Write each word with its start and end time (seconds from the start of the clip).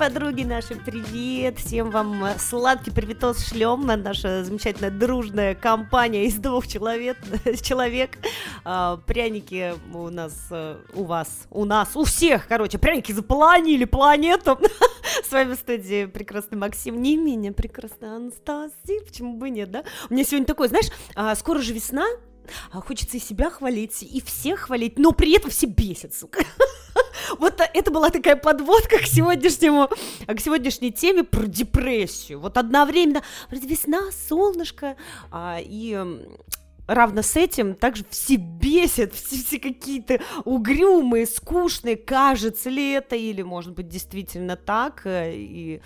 подруги 0.00 0.44
наши, 0.44 0.76
привет! 0.76 1.58
Всем 1.58 1.90
вам 1.90 2.24
сладкий 2.38 2.90
приветос 2.90 3.46
шлем, 3.46 3.84
наша 3.84 4.42
замечательная 4.44 4.90
дружная 4.90 5.54
компания 5.54 6.24
из 6.24 6.36
двух 6.36 6.66
человек. 6.66 7.18
человек. 7.62 8.16
А, 8.64 8.96
пряники 8.96 9.74
у 9.92 10.08
нас, 10.08 10.32
э, 10.50 10.78
у 10.94 11.04
вас, 11.04 11.46
у 11.50 11.66
нас, 11.66 11.96
у 11.96 12.04
всех, 12.04 12.48
короче, 12.48 12.78
пряники 12.78 13.12
заполонили 13.12 13.84
планету. 13.84 14.58
С 15.28 15.30
вами 15.30 15.52
в 15.52 15.58
студии 15.58 16.06
прекрасный 16.06 16.56
Максим, 16.56 17.02
не 17.02 17.18
менее 17.18 17.52
прекрасная 17.52 18.16
Анастасия, 18.16 19.04
почему 19.06 19.34
бы 19.34 19.50
нет, 19.50 19.70
да? 19.70 19.84
У 20.08 20.14
меня 20.14 20.24
сегодня 20.24 20.46
такой, 20.46 20.68
знаешь, 20.68 20.88
а, 21.14 21.34
скоро 21.34 21.58
же 21.58 21.74
весна, 21.74 22.06
а 22.72 22.80
хочется 22.80 23.18
и 23.18 23.20
себя 23.20 23.50
хвалить, 23.50 24.02
и 24.02 24.22
всех 24.22 24.60
хвалить, 24.60 24.98
но 24.98 25.12
при 25.12 25.36
этом 25.36 25.50
все 25.50 25.66
бесят, 25.66 26.14
сука. 26.14 26.42
Вот 27.38 27.60
это 27.60 27.90
была 27.90 28.10
такая 28.10 28.36
подводка 28.36 28.98
к 28.98 29.06
сегодняшнему, 29.06 29.88
к 30.26 30.40
сегодняшней 30.40 30.92
теме 30.92 31.24
про 31.24 31.46
депрессию. 31.46 32.40
Вот 32.40 32.56
одновременно 32.56 33.22
весна, 33.50 34.10
солнышко, 34.28 34.96
а, 35.30 35.58
и 35.60 35.98
равно 36.94 37.22
с 37.22 37.36
этим 37.36 37.74
также 37.74 38.04
все 38.10 38.36
бесят, 38.36 39.12
все, 39.14 39.36
все 39.36 39.58
какие-то 39.58 40.20
угрюмые, 40.44 41.26
скучные, 41.26 41.96
кажется 41.96 42.68
ли 42.70 42.92
это, 42.92 43.16
или, 43.16 43.42
может 43.42 43.72
быть, 43.72 43.88
действительно 43.88 44.56
так, 44.56 45.02
э, 45.04 45.32
и 45.34 45.80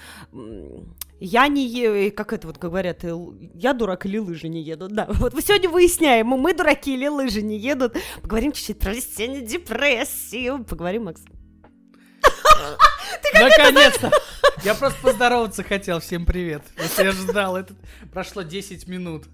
я 1.21 1.49
не 1.49 1.67
еду, 1.67 2.15
как 2.17 2.33
это 2.33 2.47
вот 2.47 2.59
говорят, 2.59 3.05
э, 3.05 3.15
я 3.55 3.73
дурак 3.73 4.07
или 4.07 4.19
лыжи 4.19 4.49
не 4.49 4.63
едут, 4.63 4.93
да, 4.93 5.07
вот 5.09 5.35
сегодня 5.45 5.69
выясняем, 5.69 6.29
мы 6.29 6.55
дураки 6.55 6.95
или 6.95 7.09
лыжи 7.09 7.43
не 7.43 7.59
едут, 7.59 7.97
поговорим 8.23 8.53
чуть-чуть 8.53 8.79
про 8.79 8.93
весеннюю 8.93 9.47
депрессию, 9.47 10.65
поговорим, 10.65 11.05
Макс. 11.05 11.23
Наконец-то! 13.35 14.11
Я 14.65 14.75
просто 14.75 14.99
поздороваться 15.03 15.63
хотел. 15.63 16.01
Всем 16.01 16.25
привет. 16.25 16.63
Я 16.99 17.13
ждал. 17.13 17.57
Это 17.57 17.75
прошло 18.13 18.43
10 18.43 18.89
минут. 18.89 19.25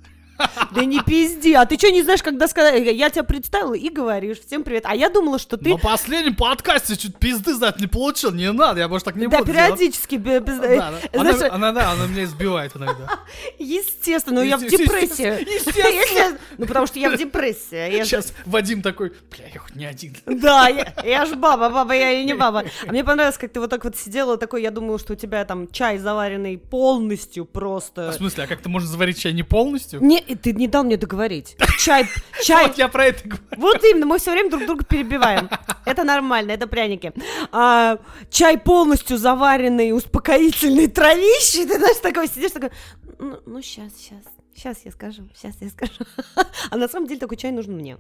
Да 0.71 0.85
не 0.85 1.01
пизди, 1.01 1.53
а 1.53 1.67
ты 1.67 1.77
что 1.77 1.91
не 1.91 2.03
знаешь, 2.03 2.23
когда 2.23 2.49
сказать? 2.49 2.83
Я 2.85 3.11
тебя 3.11 3.25
представила 3.25 3.75
и 3.75 3.89
говоришь, 3.89 4.39
всем 4.41 4.63
привет. 4.63 4.85
А 4.87 4.95
я 4.95 5.09
думала, 5.09 5.39
что 5.39 5.57
ты... 5.57 5.71
На 5.71 5.77
последнем 5.77 6.35
подкасте 6.35 6.97
чуть 6.97 7.17
пизды 7.17 7.55
знать 7.55 7.81
не 7.81 7.87
получил, 7.87 8.33
не 8.33 8.51
надо, 8.53 8.81
я 8.81 8.89
больше 8.89 9.05
так 9.05 9.17
не 9.17 9.27
да, 9.27 9.39
буду 9.39 9.53
периодически. 9.53 10.17
Без... 10.17 10.41
Да, 10.41 10.93
да. 11.13 11.21
Она, 11.21 11.35
она, 11.51 11.73
да, 11.73 11.91
она 11.93 12.07
меня 12.07 12.25
избивает 12.25 12.77
иногда. 12.77 13.21
Естественно, 13.59 14.41
я 14.41 14.57
в 14.57 14.65
депрессии. 14.65 15.41
Естественно. 15.43 16.39
Ну, 16.59 16.67
потому 16.67 16.87
что 16.87 16.99
я 16.99 17.11
в 17.11 17.17
депрессии. 17.17 18.05
Сейчас 18.05 18.33
Вадим 18.45 18.83
такой, 18.83 19.13
бля, 19.31 19.47
я 19.53 19.61
хоть 19.61 19.75
не 19.77 19.87
один. 19.87 20.17
Да, 20.27 20.69
я, 20.69 20.93
я 21.05 21.27
ж 21.27 21.35
баба, 21.35 21.71
баба, 21.71 21.95
я 21.95 22.13
и 22.13 22.25
не 22.25 22.35
баба. 22.35 22.65
А 22.87 22.91
мне 22.91 23.05
понравилось, 23.05 23.39
как 23.39 23.53
ты 23.53 23.61
вот 23.61 23.71
так 23.71 23.85
вот 23.85 23.97
сидела, 23.97 24.37
такой, 24.37 24.63
я 24.63 24.71
думала, 24.71 24.99
что 24.99 25.13
у 25.13 25.17
тебя 25.17 25.45
там 25.45 25.71
чай 25.71 25.99
заваренный 25.99 26.59
полностью 26.59 27.45
просто. 27.45 28.09
А 28.09 28.13
в 28.13 28.17
смысле, 28.17 28.45
а 28.45 28.47
как 28.47 28.61
ты 28.61 28.69
можешь 28.69 28.89
заварить 28.89 29.19
чай 29.19 29.33
не 29.33 29.43
полностью? 29.43 30.03
Не, 30.03 30.21
ты 30.35 30.53
не 30.53 30.69
дал 30.69 30.85
мне 30.85 30.97
договорить. 30.97 31.57
Чай, 31.79 32.07
чай. 32.43 32.69
Вот 32.69 32.79
я 32.79 32.89
про 32.89 33.07
это 33.07 33.29
говорю. 33.29 33.45
Вот 33.57 33.85
именно, 33.85 34.07
мы 34.07 34.19
все 34.19 34.33
время 34.33 34.51
друг 34.51 34.67
друга 34.67 34.85
перебиваем. 34.85 35.49
Это 35.85 36.05
нормально, 36.05 36.53
это 36.53 36.67
пряники. 36.67 37.13
А, 37.53 37.99
чай 38.31 38.59
полностью 38.59 39.19
заваренный, 39.19 39.93
успокоительный, 39.93 40.89
травищий. 40.89 41.67
Ты 41.67 41.79
знаешь, 41.79 41.99
такой 41.99 42.29
сидишь, 42.29 42.53
такой, 42.53 42.71
ну, 43.19 43.41
ну 43.47 43.63
сейчас, 43.63 43.93
сейчас, 43.97 44.23
сейчас 44.55 44.85
я 44.85 44.91
скажу, 44.91 45.29
сейчас 45.35 45.57
я 45.61 45.69
скажу. 45.69 46.05
А 46.71 46.77
на 46.77 46.89
самом 46.89 47.07
деле 47.07 47.21
такой 47.21 47.37
чай 47.37 47.51
нужен 47.51 47.75
мне. 47.75 47.99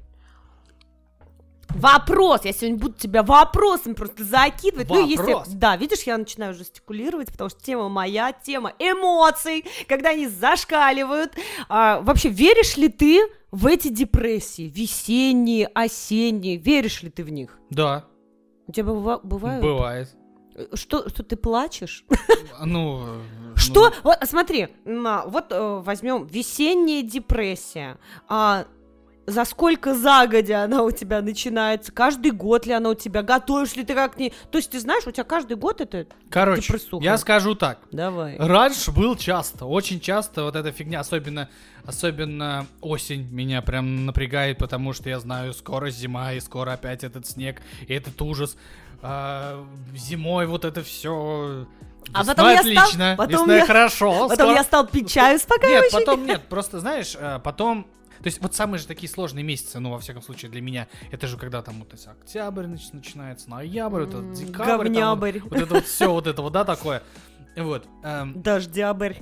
Вопрос, 1.76 2.44
я 2.44 2.52
сегодня 2.52 2.78
буду 2.78 2.94
тебя 2.94 3.22
вопросом 3.22 3.94
просто 3.94 4.24
закидывать. 4.24 4.88
Вопрос. 4.88 5.08
Ну, 5.18 5.28
если, 5.38 5.56
да, 5.56 5.76
видишь, 5.76 6.02
я 6.02 6.18
начинаю 6.18 6.54
жестикулировать, 6.54 7.30
потому 7.30 7.50
что 7.50 7.60
тема 7.60 7.88
моя, 7.88 8.32
тема 8.32 8.72
эмоций, 8.78 9.64
когда 9.88 10.10
они 10.10 10.28
зашкаливают. 10.28 11.34
А, 11.68 12.00
вообще, 12.00 12.28
веришь 12.28 12.76
ли 12.76 12.88
ты 12.88 13.20
в 13.50 13.66
эти 13.66 13.88
депрессии, 13.88 14.68
весенние, 14.74 15.66
осенние, 15.68 16.56
веришь 16.56 17.02
ли 17.02 17.10
ты 17.10 17.24
в 17.24 17.30
них? 17.30 17.58
Да. 17.70 18.04
У 18.66 18.72
тебя 18.72 18.86
быва- 18.86 19.20
бывают? 19.22 19.62
Бывает. 19.62 20.08
Что, 20.74 21.08
что 21.08 21.22
ты 21.22 21.36
плачешь? 21.36 22.04
Ну... 22.64 23.02
Что? 23.56 23.92
Вот, 24.04 24.18
смотри, 24.24 24.68
вот 24.84 25.46
э, 25.50 25.82
возьмем 25.84 26.26
весенняя 26.26 27.02
депрессия. 27.02 27.98
А, 28.28 28.66
за 29.30 29.44
сколько 29.44 29.94
загодя 29.94 30.64
она 30.64 30.82
у 30.82 30.90
тебя 30.90 31.22
начинается, 31.22 31.92
каждый 31.92 32.32
год 32.32 32.66
ли 32.66 32.72
она 32.72 32.90
у 32.90 32.94
тебя, 32.94 33.22
готовишь 33.22 33.74
ли 33.76 33.84
ты 33.84 33.94
как 33.94 34.18
не... 34.18 34.32
То 34.50 34.58
есть 34.58 34.70
ты 34.70 34.80
знаешь, 34.80 35.06
у 35.06 35.10
тебя 35.10 35.24
каждый 35.24 35.56
год 35.56 35.80
это 35.80 36.06
Короче, 36.28 36.62
депрессуха. 36.62 37.04
я 37.04 37.16
скажу 37.18 37.54
так. 37.54 37.78
Давай. 37.92 38.36
Раньше 38.38 38.90
был 38.90 39.16
часто, 39.16 39.66
очень 39.66 40.00
часто 40.00 40.44
вот 40.44 40.56
эта 40.56 40.72
фигня, 40.72 41.00
особенно, 41.00 41.48
особенно 41.84 42.66
осень 42.80 43.28
меня 43.30 43.62
прям 43.62 44.06
напрягает, 44.06 44.58
потому 44.58 44.92
что 44.92 45.08
я 45.08 45.20
знаю, 45.20 45.52
скоро 45.54 45.90
зима, 45.90 46.32
и 46.32 46.40
скоро 46.40 46.72
опять 46.72 47.04
этот 47.04 47.26
снег, 47.26 47.60
и 47.86 47.94
этот 47.94 48.20
ужас. 48.22 48.56
А, 49.02 49.64
зимой 49.94 50.46
вот 50.46 50.64
это 50.64 50.82
все... 50.82 51.66
А 52.12 52.24
потом 52.24 52.48
я 52.48 52.60
отлично, 52.60 52.86
стал, 52.90 53.16
потом 53.16 53.42
весной 53.42 53.56
я, 53.58 53.66
хорошо. 53.66 54.28
Потом 54.28 54.36
скоро... 54.36 54.52
я 54.52 54.64
стал 54.64 54.86
пить 54.86 55.10
чай 55.10 55.36
успокаивающий. 55.36 55.82
Нет, 55.82 56.06
потом 56.06 56.26
нет, 56.26 56.42
просто 56.48 56.80
знаешь, 56.80 57.14
э, 57.16 57.38
потом 57.44 57.86
то 58.20 58.26
есть 58.26 58.40
вот 58.40 58.54
самые 58.54 58.78
же 58.78 58.86
такие 58.86 59.08
сложные 59.08 59.42
месяцы, 59.42 59.80
ну, 59.80 59.90
во 59.90 59.98
всяком 59.98 60.22
случае, 60.22 60.50
для 60.50 60.60
меня, 60.60 60.88
это 61.10 61.26
же 61.26 61.36
когда 61.36 61.62
там 61.62 61.78
вот 61.80 61.92
есть, 61.92 62.06
октябрь 62.06 62.64
нач- 62.66 62.90
начинается, 62.92 63.48
ноябрь, 63.50 64.04
вот 64.04 64.14
этот 64.14 64.32
декабрь. 64.32 64.88
Говнябрь. 64.88 65.40
Там, 65.40 65.42
вот, 65.48 65.52
вот 65.52 65.60
это 65.62 65.74
вот 65.74 65.84
все, 65.84 66.12
вот 66.12 66.26
это 66.26 66.42
вот, 66.42 66.52
да, 66.52 66.64
такое. 66.64 67.02
Вот. 67.56 67.86
Эм, 68.04 68.40
Дождябрь. 68.42 69.14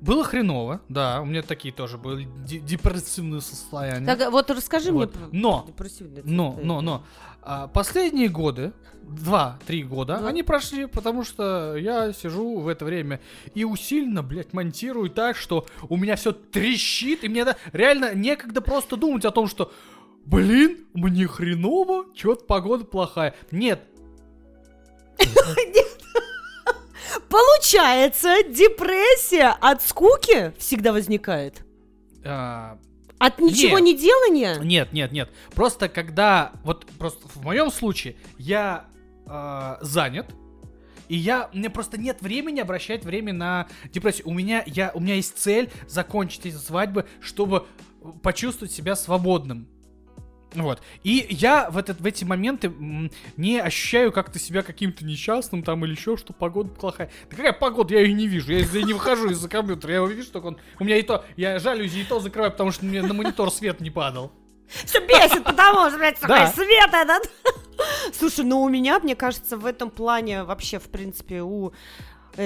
Было 0.00 0.22
хреново, 0.24 0.80
да, 0.88 1.20
у 1.20 1.24
меня 1.24 1.42
такие 1.42 1.74
тоже 1.74 1.98
были 1.98 2.28
депрессивные 2.46 3.40
состояния. 3.40 4.06
Так, 4.06 4.30
вот 4.30 4.50
расскажи 4.50 4.92
Вот. 4.92 5.14
мне. 5.14 5.28
Но, 5.32 5.66
но, 6.24 6.58
но, 6.62 6.80
но, 6.80 7.04
а, 7.42 7.66
последние 7.68 8.28
годы, 8.28 8.72
два-три 9.02 9.82
года, 9.82 10.18
Да. 10.20 10.28
они 10.28 10.42
прошли, 10.42 10.86
потому 10.86 11.24
что 11.24 11.74
я 11.76 12.12
сижу 12.12 12.60
в 12.60 12.68
это 12.68 12.84
время 12.84 13.20
и 13.54 13.64
усиленно, 13.64 14.22
блядь, 14.22 14.52
монтирую 14.52 15.10
так, 15.10 15.36
что 15.36 15.66
у 15.88 15.96
меня 15.96 16.14
все 16.16 16.32
трещит, 16.32 17.24
и 17.24 17.28
мне 17.28 17.44
да, 17.44 17.56
реально 17.72 18.14
некогда 18.14 18.60
просто 18.60 18.96
думать 18.96 19.24
о 19.24 19.30
том, 19.30 19.48
что, 19.48 19.72
блин, 20.24 20.86
мне 20.94 21.26
хреново, 21.26 22.04
чё-то 22.14 22.44
погода 22.44 22.84
плохая. 22.84 23.34
Нет, 23.50 23.80
Получается, 27.28 28.42
депрессия 28.44 29.56
от 29.60 29.82
скуки 29.82 30.52
всегда 30.58 30.92
возникает. 30.92 31.64
а, 32.24 32.78
От 33.18 33.38
ничего 33.40 33.78
Нет. 33.78 33.84
не 33.84 34.02
делания? 34.02 34.58
Нет, 34.60 34.92
нет, 34.92 35.12
нет. 35.12 35.30
Просто 35.54 35.88
когда, 35.88 36.52
вот 36.64 36.86
просто 36.98 37.26
в 37.28 37.42
моем 37.42 37.70
случае, 37.70 38.16
я 38.38 38.86
э, 39.26 39.76
занят, 39.80 40.26
и 41.08 41.16
я, 41.16 41.48
мне 41.52 41.70
просто 41.70 41.98
нет 41.98 42.20
времени 42.20 42.60
обращать 42.60 43.04
время 43.04 43.32
на 43.32 43.66
депрессию. 43.92 44.28
У 44.28 44.32
меня, 44.34 44.62
я, 44.66 44.90
у 44.94 45.00
меня 45.00 45.14
есть 45.14 45.38
цель 45.38 45.70
закончить 45.88 46.46
эти 46.46 46.56
свадьбы, 46.56 47.06
чтобы 47.20 47.66
почувствовать 48.22 48.72
себя 48.72 48.94
свободным. 48.94 49.68
Вот. 50.54 50.80
И 51.02 51.26
я 51.30 51.70
в, 51.70 51.76
этот, 51.76 52.00
в 52.00 52.06
эти 52.06 52.24
моменты 52.24 52.72
не 53.36 53.60
ощущаю 53.60 54.12
как-то 54.12 54.38
себя 54.38 54.62
каким-то 54.62 55.04
несчастным 55.04 55.62
там 55.62 55.84
или 55.84 55.92
еще, 55.92 56.16
что 56.16 56.32
погода 56.32 56.70
плохая. 56.70 57.10
Да 57.30 57.36
какая 57.36 57.52
погода, 57.52 57.94
я 57.94 58.00
ее 58.00 58.14
не 58.14 58.26
вижу. 58.26 58.52
Я, 58.52 58.82
не 58.82 58.92
выхожу 58.92 59.30
из-за 59.30 59.48
компьютера. 59.48 59.90
Я 59.92 59.96
его 59.98 60.06
вижу, 60.06 60.30
только 60.30 60.46
он... 60.46 60.58
У 60.78 60.84
меня 60.84 60.96
и 60.96 61.02
то... 61.02 61.24
Я 61.36 61.58
жалюзи 61.58 62.00
и 62.00 62.04
то 62.04 62.20
закрываю, 62.20 62.50
потому 62.50 62.72
что 62.72 62.84
мне 62.86 63.02
на 63.02 63.12
монитор 63.14 63.50
свет 63.50 63.80
не 63.80 63.90
падал. 63.90 64.32
Все 64.68 65.00
бесит, 65.06 65.44
потому 65.44 65.88
что, 65.88 65.98
блядь, 65.98 66.20
Да. 66.20 66.46
свет 66.48 66.90
этот. 66.92 67.30
Слушай, 68.12 68.44
ну 68.44 68.62
у 68.62 68.68
меня, 68.68 68.98
мне 68.98 69.14
кажется, 69.16 69.56
в 69.56 69.64
этом 69.66 69.90
плане 69.90 70.44
вообще, 70.44 70.78
в 70.78 70.88
принципе, 70.90 71.42
у 71.42 71.72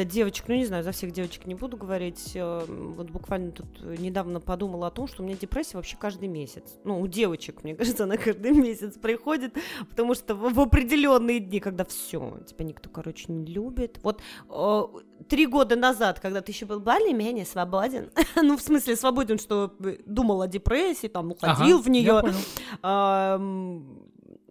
девочек, 0.05 0.47
ну 0.49 0.55
не 0.55 0.65
знаю, 0.65 0.83
за 0.83 0.93
всех 0.93 1.13
девочек 1.13 1.47
не 1.47 1.55
буду 1.55 1.77
говорить, 1.77 2.33
э, 2.35 2.65
вот 2.69 3.11
буквально 3.11 3.53
тут 3.53 3.67
э, 3.83 3.97
недавно 3.99 4.41
подумала 4.41 4.87
о 4.87 4.91
том, 4.91 5.07
что 5.07 5.23
у 5.23 5.27
меня 5.27 5.37
депрессия 5.37 5.77
вообще 5.77 5.97
каждый 5.97 6.29
месяц. 6.29 6.79
Ну, 6.85 7.01
у 7.01 7.07
девочек, 7.07 7.63
мне 7.63 7.75
кажется, 7.77 8.05
она 8.05 8.17
каждый 8.17 8.53
месяц 8.53 8.95
приходит, 8.95 9.55
потому 9.91 10.15
что 10.15 10.35
в, 10.35 10.61
определенные 10.61 11.41
дни, 11.41 11.61
когда 11.61 11.85
все, 11.85 12.39
тебя 12.47 12.65
никто, 12.65 12.89
короче, 12.89 13.27
не 13.29 13.45
любит. 13.45 14.01
Вот 14.03 14.23
э, 14.49 14.83
три 15.29 15.47
года 15.47 15.77
назад, 15.77 16.21
когда 16.21 16.41
ты 16.41 16.53
еще 16.53 16.67
был 16.67 16.81
более-менее 16.81 17.45
свободен, 17.45 18.11
ну, 18.37 18.57
в 18.57 18.63
смысле, 18.63 18.97
свободен, 18.97 19.39
что 19.39 19.75
э, 19.81 19.99
думал 20.07 20.43
о 20.43 20.49
депрессии, 20.49 21.09
там, 21.09 21.33
уходил 21.33 21.77
Ага, 21.77 21.83
в 21.83 21.91
нее, 21.91 22.23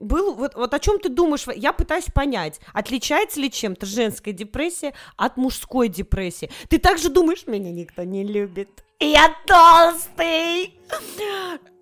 был 0.01 0.33
вот, 0.36 0.56
вот 0.56 0.74
о 0.74 0.80
чем 0.80 1.00
ты 1.00 1.09
думаешь? 1.09 1.45
Я 1.56 1.71
пытаюсь 1.74 2.06
понять, 2.13 2.59
отличается 2.74 3.39
ли 3.39 3.50
чем-то 3.51 3.86
женская 3.86 4.33
депрессия 4.33 4.94
от 5.15 5.38
мужской 5.38 5.88
депрессии. 5.88 6.50
Ты 6.69 6.80
также 6.80 7.09
думаешь, 7.09 7.48
меня 7.48 7.71
никто 7.71 8.03
не 8.03 8.24
любит. 8.24 8.83
Я 9.00 9.33
толстый. 9.48 10.74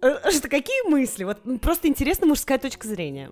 Э, 0.01 0.31
Что 0.31 0.47
какие 0.47 0.87
мысли? 0.89 1.23
Вот 1.23 1.39
м, 1.45 1.59
просто 1.59 1.87
интересна 1.87 2.27
мужская 2.27 2.57
точка 2.59 2.87
зрения. 2.87 3.31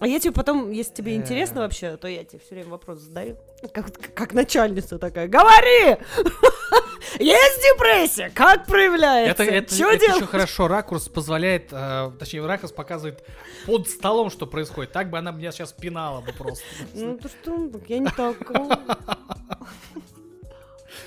А 0.00 0.06
я 0.06 0.18
тебе 0.20 0.32
потом, 0.32 0.70
если 0.70 0.92
тебе 0.94 1.12
Э. 1.12 1.16
интересно 1.16 1.62
вообще, 1.62 1.96
то 1.96 2.06
я 2.08 2.24
тебе 2.24 2.38
все 2.40 2.54
время 2.56 2.70
вопрос 2.70 2.98
задаю. 3.00 3.36
Как, 3.72 3.86
как 4.14 4.34
начальница 4.34 4.98
такая. 4.98 5.28
Говори! 5.28 5.96
Есть 7.18 7.62
депрессия? 7.62 8.30
Как 8.34 8.66
проявляется? 8.66 9.42
Это, 9.44 9.52
это, 9.52 9.76
Чё 9.76 9.90
это 9.90 10.00
делать? 10.00 10.16
еще 10.22 10.26
хорошо, 10.26 10.68
ракурс 10.68 11.08
позволяет, 11.08 11.68
э, 11.72 12.10
точнее, 12.18 12.44
ракурс 12.44 12.72
показывает 12.72 13.24
под 13.64 13.88
столом, 13.88 14.30
что 14.30 14.46
происходит. 14.46 14.92
Так 14.92 15.08
бы 15.10 15.18
она 15.18 15.30
меня 15.32 15.52
сейчас 15.52 15.72
пинала 15.72 16.20
бы 16.20 16.32
просто. 16.32 16.64
Ну 16.94 17.16
ты 17.16 17.28
что, 17.28 17.68
так 17.68 17.82
я 17.88 17.98
не 17.98 18.08
такая. 18.08 18.78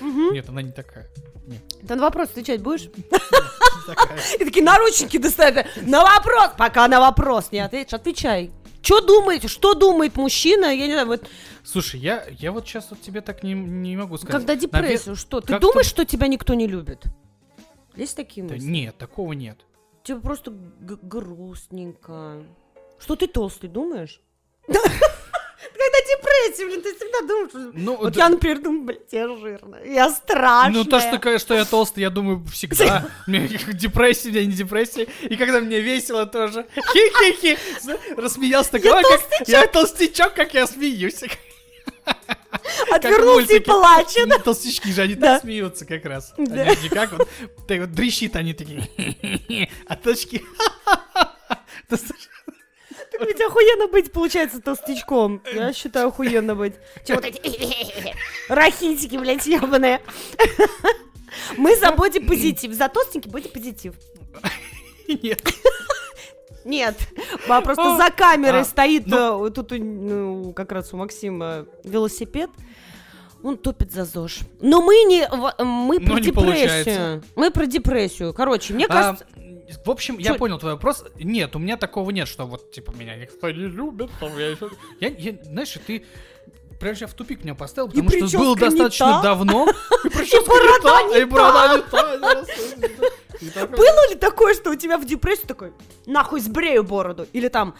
Нет, 0.00 0.48
она 0.48 0.62
не 0.62 0.72
такая. 0.72 1.08
Ты 1.86 1.94
на 1.94 2.02
вопрос 2.02 2.30
отвечать 2.30 2.62
будешь? 2.62 2.88
И 4.40 4.44
такие 4.44 4.64
наручники 4.64 5.18
достают. 5.18 5.66
На 5.82 6.02
вопрос! 6.02 6.50
Пока 6.56 6.86
на 6.88 7.00
вопрос 7.00 7.50
не 7.50 7.60
ответишь, 7.60 7.94
отвечай. 7.94 8.50
Что 8.82 9.00
думаете? 9.00 9.48
Что 9.48 9.74
думает 9.74 10.16
мужчина? 10.16 10.66
Я 10.74 10.86
не 10.86 10.92
знаю, 10.92 11.06
вот 11.08 11.28
Слушай, 11.64 12.00
я, 12.00 12.26
я 12.38 12.50
вот 12.52 12.66
сейчас 12.66 12.88
вот 12.90 13.00
тебе 13.02 13.20
так 13.20 13.42
не, 13.42 13.52
не 13.54 13.96
могу 13.96 14.16
сказать. 14.16 14.32
когда 14.32 14.54
депрессию, 14.56 15.16
что? 15.16 15.40
Ты 15.40 15.48
как-то- 15.48 15.66
думаешь, 15.68 15.86
что 15.86 16.04
тебя 16.04 16.26
никто 16.28 16.54
не 16.54 16.66
любит? 16.66 17.04
Есть 17.96 18.16
такие 18.16 18.46
Да 18.46 18.54
мысли? 18.54 18.66
нет, 18.68 18.96
такого 18.96 19.32
нет. 19.34 19.58
Тебе 20.02 20.18
просто 20.20 20.50
грустненько. 20.80 22.42
Что 22.98 23.16
ты 23.16 23.26
толстый, 23.26 23.68
думаешь? 23.68 24.20
Когда 25.62 25.98
депрессия, 26.08 26.66
блин, 26.66 26.82
ты 26.82 26.94
всегда 26.94 27.20
думаешь, 27.26 27.72
Ну, 27.74 27.96
Вот 27.96 28.12
да- 28.14 28.20
я, 28.24 28.28
например, 28.30 28.60
думаю, 28.60 28.82
блядь, 28.84 29.12
я 29.12 29.28
жирная, 29.36 29.84
я 29.84 30.10
страшная. 30.10 30.72
Ну, 30.72 30.84
то, 30.84 31.00
что, 31.00 31.38
что 31.38 31.54
я 31.54 31.64
толстый, 31.64 32.00
я 32.00 32.10
думаю, 32.10 32.44
всегда. 32.52 33.06
У 33.26 33.30
меня 33.30 33.46
депрессия, 33.72 34.28
у 34.28 34.32
меня 34.32 34.44
не 34.46 34.52
депрессия. 34.52 35.06
И 35.22 35.36
когда 35.36 35.60
мне 35.60 35.80
весело 35.80 36.26
тоже. 36.26 36.66
Хи-хи-хи. 36.74 37.58
Рассмеялся 38.16 38.72
такой, 38.72 38.90
«Ой, 38.92 39.02
как 39.02 39.48
я 39.48 39.66
толстячок, 39.66 40.34
как 40.34 40.54
я 40.54 40.66
смеюсь. 40.66 41.22
Отвернулся 42.90 43.54
и 43.56 43.60
плачет. 43.60 44.26
Ну, 44.26 44.38
Толстячки 44.38 44.92
же, 44.92 45.02
они 45.02 45.14
Да. 45.14 45.34
так 45.34 45.42
смеются 45.42 45.84
как 45.84 46.04
раз. 46.04 46.32
Да. 46.36 46.62
Они 46.62 46.76
не 46.82 46.88
как 46.88 47.12
вот, 47.12 47.28
так 47.68 47.80
вот 47.80 47.92
дрищит 47.92 48.34
они 48.36 48.54
такие. 48.54 48.88
А 49.86 49.96
толстячки. 49.96 50.42
Ведь 53.20 53.40
охуенно 53.40 53.88
быть, 53.88 54.12
получается, 54.12 54.60
толстячком. 54.60 55.42
Я 55.52 55.72
считаю, 55.72 56.08
охуенно 56.08 56.54
быть. 56.54 56.74
Чем 57.06 57.16
вот 57.22 57.24
эти 57.24 57.38
рахитики, 58.48 59.16
блядь, 59.16 59.46
ебаные. 59.46 60.00
Мы 61.56 61.76
за 61.76 61.92
бодипозитив. 61.92 62.72
За 62.72 62.88
толстенький 62.88 63.30
бодипозитив. 63.30 63.94
Нет. 65.06 65.42
Нет, 66.64 66.94
а 67.48 67.62
просто 67.62 67.96
за 67.96 68.10
камерой 68.10 68.60
А, 68.60 68.64
стоит 68.64 69.06
ну- 69.06 69.46
э, 69.46 69.50
тут 69.50 69.70
ну, 69.70 70.52
как 70.52 70.72
раз 70.72 70.92
у 70.92 70.98
Максима 70.98 71.66
велосипед. 71.84 72.50
Он 73.42 73.56
топит 73.56 73.92
за 73.92 74.04
ЗОЖ. 74.04 74.40
Но 74.60 74.82
мы 74.82 75.04
не, 75.04 75.26
мы 75.64 75.98
Но 75.98 76.06
про 76.06 76.14
не 76.16 76.20
депрессию. 76.20 77.22
Мы 77.34 77.50
про 77.50 77.64
депрессию. 77.64 78.34
Короче, 78.34 78.74
мне 78.74 78.84
А, 78.84 78.88
кажется... 78.88 79.26
В 79.84 79.90
общем, 79.90 80.18
я 80.18 80.32
Чё- 80.32 80.38
понял 80.38 80.58
твой 80.58 80.72
вопрос. 80.72 81.04
Нет, 81.18 81.54
у 81.56 81.58
меня 81.58 81.76
такого 81.76 82.10
нет, 82.10 82.28
что 82.28 82.46
вот, 82.46 82.70
типа, 82.72 82.92
меня 82.92 83.16
никто 83.16 83.50
не 83.50 83.66
любит, 83.66 84.10
там 84.20 84.36
я 84.38 84.48
еще... 84.50 84.70
Я, 85.00 85.08
я- 85.08 85.38
знаешь, 85.44 85.74
ты 85.86 86.04
прям 86.80 86.94
сейчас 86.94 87.10
в 87.10 87.14
тупик 87.14 87.44
меня 87.44 87.54
поставил, 87.54 87.88
И 87.90 88.02
потому 88.02 88.28
что 88.28 88.38
было 88.38 88.56
достаточно 88.56 89.06
та. 89.06 89.22
давно. 89.22 89.68
И 90.04 90.08
прическа 90.08 90.44
борода 90.48 91.02
не 91.02 91.08
та, 91.10 91.14
не 91.16 91.20
и 91.20 91.24
борода 91.24 91.76
не 91.76 91.82
та. 91.82 92.44
И 93.40 93.50
такой- 93.50 93.76
Было 93.76 94.10
ли 94.10 94.16
такое, 94.16 94.54
что 94.54 94.70
у 94.70 94.74
тебя 94.74 94.98
в 94.98 95.04
депрессии 95.06 95.46
такой, 95.46 95.72
нахуй 96.06 96.40
сбрею 96.40 96.82
бороду? 96.84 97.26
Или 97.32 97.48
там, 97.48 97.74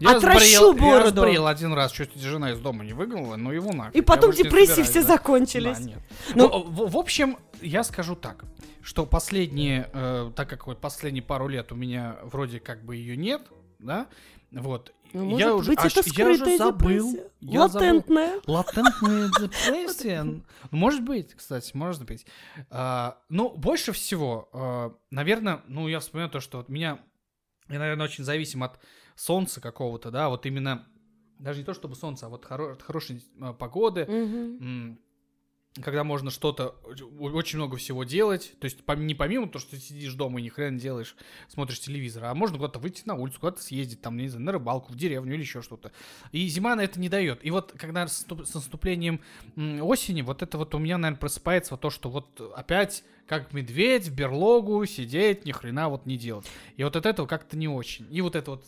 Я 0.00 0.16
отращу 0.16 0.72
сбрил- 0.72 0.76
Я 0.76 0.98
бороду. 0.98 1.20
сбрил 1.22 1.46
один 1.46 1.72
раз, 1.72 1.92
чуть 1.92 2.14
жена 2.16 2.52
из 2.52 2.60
дома 2.60 2.84
не 2.84 2.92
выгнала, 2.92 3.36
но 3.36 3.52
его 3.52 3.72
нахуй. 3.72 3.98
И 3.98 4.02
потом 4.02 4.30
Я 4.32 4.44
депрессии 4.44 4.82
все 4.82 5.02
да. 5.02 5.08
закончились. 5.08 5.78
Да, 5.78 5.84
нет. 5.84 5.98
Ну- 6.34 6.48
Ну, 6.48 6.62
в, 6.64 6.90
в 6.92 6.96
общем, 6.96 7.38
я 7.60 7.84
скажу 7.84 8.14
так, 8.16 8.44
что 8.82 9.06
последние, 9.06 9.88
э, 9.92 10.30
так 10.36 10.48
как 10.48 10.66
вот 10.66 10.80
последние 10.80 11.22
пару 11.22 11.48
лет 11.48 11.72
у 11.72 11.74
меня 11.76 12.16
вроде 12.24 12.60
как 12.60 12.84
бы 12.84 12.96
ее 12.96 13.16
нет, 13.16 13.42
да, 13.78 14.06
вот. 14.52 14.92
Ну, 15.12 15.38
я 15.38 15.52
может 15.52 15.60
уже, 15.60 15.70
быть, 15.70 15.78
аж- 15.78 15.96
это 15.96 16.10
я 16.16 16.28
уже 16.28 16.56
забыл. 16.58 17.12
депрессия. 17.12 17.30
Я 17.40 17.68
забыл. 17.68 17.86
Латентная. 17.86 18.40
Латентная 18.48 19.28
депрессия. 19.40 20.22
Ну, 20.24 20.42
Может 20.72 21.02
быть, 21.04 21.34
кстати, 21.34 21.70
может 21.76 22.04
быть. 22.04 22.26
А, 22.68 23.18
ну, 23.28 23.50
больше 23.50 23.92
всего, 23.92 24.48
а, 24.52 24.92
наверное, 25.12 25.60
ну, 25.68 25.86
я 25.86 26.00
вспоминаю 26.00 26.30
то, 26.30 26.40
что 26.40 26.58
вот 26.58 26.68
меня, 26.68 26.98
я, 27.68 27.78
наверное, 27.78 28.06
очень 28.06 28.24
зависим 28.24 28.64
от 28.64 28.80
солнца 29.16 29.60
какого-то, 29.60 30.10
да, 30.10 30.28
вот 30.28 30.46
именно, 30.46 30.86
даже 31.38 31.60
не 31.60 31.64
то 31.64 31.74
чтобы 31.74 31.94
солнца, 31.96 32.26
а 32.26 32.28
вот 32.28 32.44
хоро- 32.44 32.80
хорошей 32.82 33.22
а, 33.40 33.52
погоды, 33.52 34.06
м, 34.60 34.98
когда 35.82 36.04
можно 36.04 36.30
что-то, 36.30 36.76
очень 37.18 37.58
много 37.58 37.76
всего 37.76 38.04
делать, 38.04 38.52
то 38.60 38.66
есть 38.66 38.78
не 38.96 39.14
помимо 39.16 39.48
того, 39.48 39.58
что 39.58 39.72
ты 39.72 39.78
сидишь 39.78 40.14
дома 40.14 40.38
и 40.38 40.42
ни 40.44 40.48
хрена 40.48 40.78
делаешь, 40.78 41.16
смотришь 41.48 41.80
телевизор, 41.80 42.26
а 42.26 42.34
можно 42.36 42.58
куда-то 42.58 42.78
выйти 42.78 43.02
на 43.06 43.14
улицу, 43.16 43.40
куда-то 43.40 43.60
съездить, 43.60 44.00
там, 44.00 44.16
не 44.16 44.28
знаю, 44.28 44.44
на 44.44 44.52
рыбалку, 44.52 44.92
в 44.92 44.96
деревню 44.96 45.34
или 45.34 45.40
еще 45.40 45.62
что-то. 45.62 45.90
И 46.30 46.46
зима 46.46 46.76
на 46.76 46.84
это 46.84 47.00
не 47.00 47.08
дает. 47.08 47.44
И 47.44 47.50
вот 47.50 47.72
когда 47.76 48.06
с 48.06 48.24
наступ- 48.24 48.44
с 48.46 48.54
наступлением 48.54 49.20
осени, 49.56 50.22
вот 50.22 50.42
это 50.44 50.58
вот 50.58 50.76
у 50.76 50.78
меня, 50.78 50.96
наверное, 50.96 51.18
просыпается 51.18 51.74
вот 51.74 51.80
то, 51.80 51.90
что 51.90 52.08
вот 52.08 52.52
опять 52.54 53.02
как 53.26 53.52
медведь 53.52 54.06
в 54.06 54.14
берлогу 54.14 54.84
сидеть, 54.86 55.44
ни 55.44 55.50
хрена 55.50 55.88
вот 55.88 56.06
не 56.06 56.16
делать. 56.16 56.46
И 56.76 56.84
вот 56.84 56.94
от 56.94 57.04
этого 57.04 57.26
как-то 57.26 57.56
не 57.56 57.66
очень. 57.66 58.06
И 58.14 58.20
вот 58.20 58.36
это 58.36 58.52
вот 58.52 58.64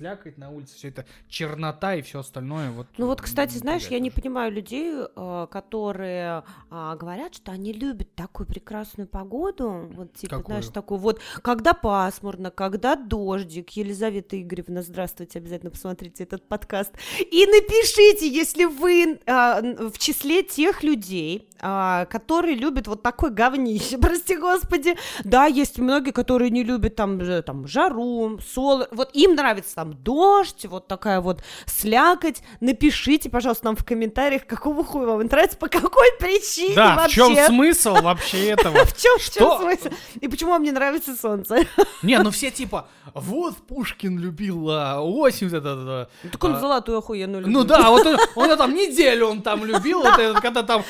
слякать 0.00 0.38
на 0.38 0.50
улице, 0.50 0.76
все 0.76 0.88
это 0.88 1.04
чернота 1.28 1.94
и 1.94 2.00
все 2.02 2.20
остальное. 2.20 2.70
Вот, 2.70 2.86
Ну 2.96 3.06
вот, 3.06 3.20
кстати, 3.20 3.56
знаешь, 3.56 3.86
я 3.88 3.98
не 3.98 4.08
напрягает 4.08 4.30
понимаю 4.30 4.52
людей, 4.52 4.92
э, 4.94 5.46
которые 5.50 6.44
а, 6.70 6.96
говорят, 6.96 7.34
что 7.34 7.52
они 7.52 7.72
любят 7.72 8.14
такую 8.14 8.46
прекрасную 8.46 9.06
погоду, 9.06 9.90
вот 9.92 10.14
типа, 10.14 10.36
Какую? 10.36 10.46
знаешь, 10.46 10.72
такую 10.72 10.98
вот, 10.98 11.20
когда 11.42 11.74
пасмурно, 11.74 12.50
когда 12.50 12.96
дождик. 12.96 13.70
Елизавета 13.70 14.40
Игоревна, 14.40 14.82
здравствуйте, 14.82 15.38
обязательно 15.38 15.70
посмотрите 15.70 16.24
этот 16.24 16.46
подкаст. 16.48 16.92
И 17.18 17.46
напишите, 17.46 18.28
если 18.28 18.64
вы 18.64 19.20
а, 19.26 19.60
в 19.60 19.98
числе 19.98 20.42
тех 20.42 20.82
людей, 20.82 21.48
а, 21.60 22.06
которые 22.06 22.54
любят 22.54 22.86
вот 22.86 23.02
такой 23.02 23.30
говнище, 23.30 23.98
прости 24.02 24.36
господи. 24.36 24.96
Да, 25.24 25.46
есть 25.46 25.78
многие, 25.78 26.12
которые 26.12 26.50
не 26.50 26.62
любят 26.62 26.96
там, 26.96 27.22
же, 27.22 27.42
там 27.42 27.66
жару, 27.66 28.38
соло, 28.40 28.88
вот 28.90 29.10
им 29.14 29.34
нравится 29.34 29.74
там 29.74 29.89
дождь, 29.94 30.66
вот 30.66 30.88
такая 30.88 31.20
вот 31.20 31.42
слякоть. 31.66 32.42
Напишите, 32.60 33.30
пожалуйста, 33.30 33.66
нам 33.66 33.76
в 33.76 33.84
комментариях, 33.84 34.46
какого 34.46 34.84
хуя 34.84 35.06
вам 35.06 35.20
нравится, 35.26 35.56
по 35.56 35.68
какой 35.68 36.08
причине 36.18 36.74
Да, 36.74 36.94
в 36.94 36.96
вообще. 36.96 37.14
чем 37.14 37.36
смысл 37.46 37.94
вообще 37.94 38.50
этого? 38.50 38.84
В 38.84 38.96
чем, 38.96 39.18
смысл? 39.20 39.88
И 40.20 40.28
почему 40.28 40.50
вам 40.50 40.62
не 40.62 40.72
нравится 40.72 41.14
солнце? 41.14 41.66
Не, 42.02 42.18
ну 42.18 42.30
все 42.30 42.50
типа, 42.50 42.88
вот 43.14 43.56
Пушкин 43.68 44.18
любил 44.18 44.70
а, 44.70 45.00
осень, 45.00 45.48
вот 45.48 45.56
это, 45.56 45.76
да. 46.22 46.30
Так 46.30 46.42
он 46.44 46.54
А, 46.54 46.60
золотую 46.60 46.98
охуенную 46.98 47.42
любит. 47.42 47.54
Ну 47.54 47.64
да, 47.64 47.90
вот 47.90 48.06
он, 48.34 48.56
там 48.58 48.74
неделю 48.74 49.26
он 49.28 49.42
там 49.42 49.64
любил, 49.64 50.02
когда 50.02 50.62
там 50.62 50.84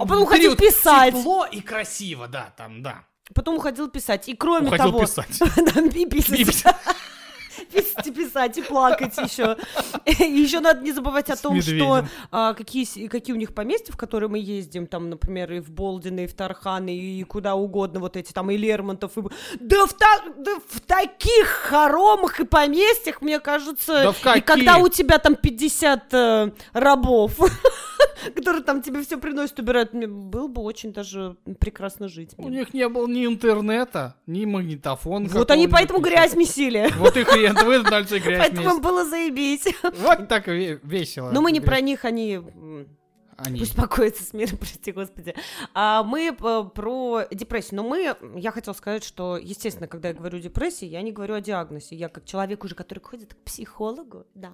А 0.00 0.06
потом 0.06 0.22
уходил 0.22 0.56
писать. 0.56 1.14
тепло 1.14 1.46
и 1.46 1.60
красиво, 1.60 2.28
да, 2.28 2.52
там, 2.56 2.82
да. 2.82 3.04
Потом 3.34 3.56
уходил 3.56 3.88
писать. 3.88 4.28
И 4.28 4.34
кроме 4.34 4.68
Уходил 4.68 4.86
того... 4.86 5.00
писать. 5.00 5.40
И 5.94 6.06
писать. 6.06 6.76
Писать 7.70 8.58
и 8.58 8.62
плакать 8.62 9.16
еще. 9.16 9.56
И 10.04 10.24
еще 10.24 10.60
надо 10.60 10.82
не 10.82 10.92
забывать 10.92 11.30
о 11.30 11.36
том, 11.36 11.60
что 11.62 12.04
а, 12.30 12.54
какие, 12.54 13.06
какие 13.06 13.34
у 13.34 13.38
них 13.38 13.54
поместья, 13.54 13.92
в 13.92 13.96
которые 13.96 14.28
мы 14.28 14.38
ездим, 14.38 14.86
там, 14.86 15.10
например, 15.10 15.52
и 15.52 15.60
в 15.60 15.70
Болдино, 15.70 16.20
и 16.20 16.26
в 16.26 16.34
Тарханы, 16.34 16.96
и 16.96 17.22
куда 17.24 17.54
угодно, 17.54 18.00
вот 18.00 18.16
эти 18.16 18.32
там, 18.32 18.50
и 18.50 18.56
Лермонтов, 18.56 19.16
и... 19.18 19.22
Да 19.60 19.86
в, 19.86 19.92
та- 19.94 20.24
да 20.36 20.52
в 20.68 20.80
таких 20.80 21.46
хоромах 21.46 22.40
и 22.40 22.44
поместьях, 22.44 23.22
мне 23.22 23.38
кажется, 23.40 24.12
Да 24.24 24.34
и 24.34 24.40
когда 24.40 24.78
у 24.78 24.88
тебя 24.88 25.18
там 25.18 25.36
50 25.36 26.14
э, 26.14 26.50
рабов, 26.72 27.38
которые 28.34 28.62
там 28.62 28.82
тебе 28.82 29.02
все 29.02 29.18
приносят, 29.18 29.58
убирают, 29.58 29.92
мне 29.92 30.06
было 30.06 30.46
бы 30.46 30.62
очень 30.62 30.92
даже 30.92 31.36
прекрасно 31.58 32.08
жить. 32.08 32.32
У 32.36 32.48
них 32.48 32.74
не 32.74 32.88
было 32.88 33.06
ни 33.06 33.26
интернета, 33.26 34.16
ни 34.26 34.44
магнитофона. 34.44 35.28
Вот 35.28 35.50
они 35.50 35.68
поэтому 35.68 36.00
грязь 36.00 36.34
месили. 36.34 36.90
Вот 36.96 37.16
и 37.16 37.24
хрен, 37.24 37.56
вы 37.64 37.82
дальше 37.82 38.18
грязь 38.18 38.38
Поэтому 38.40 38.68
месяц. 38.68 38.80
было 38.80 39.04
заебись. 39.04 39.64
Вот 39.82 40.28
так 40.28 40.48
ве- 40.48 40.80
весело. 40.82 41.30
Но 41.30 41.40
мы 41.40 41.52
не 41.52 41.60
про 41.60 41.80
них, 41.80 42.04
они 42.04 42.40
Они. 43.36 43.58
пусть 43.58 43.74
покоятся 43.76 44.22
с 44.24 44.32
миром, 44.32 44.56
прости 44.60 44.92
господи. 44.92 45.34
А 45.74 46.02
мы 46.02 46.32
про 46.32 47.24
депрессию. 47.30 47.76
Но 47.76 47.88
мы, 47.88 48.14
я 48.36 48.50
хотела 48.50 48.74
сказать, 48.74 49.04
что, 49.04 49.36
естественно, 49.36 49.86
когда 49.88 50.08
я 50.08 50.14
говорю 50.14 50.38
депрессия, 50.38 50.86
я 50.86 51.02
не 51.02 51.12
говорю 51.12 51.34
о 51.34 51.40
диагнозе. 51.40 51.96
Я 51.96 52.08
как 52.08 52.24
человек 52.26 52.64
уже, 52.64 52.74
который 52.74 53.00
ходит 53.00 53.34
к 53.34 53.38
психологу, 53.38 54.26
да. 54.34 54.52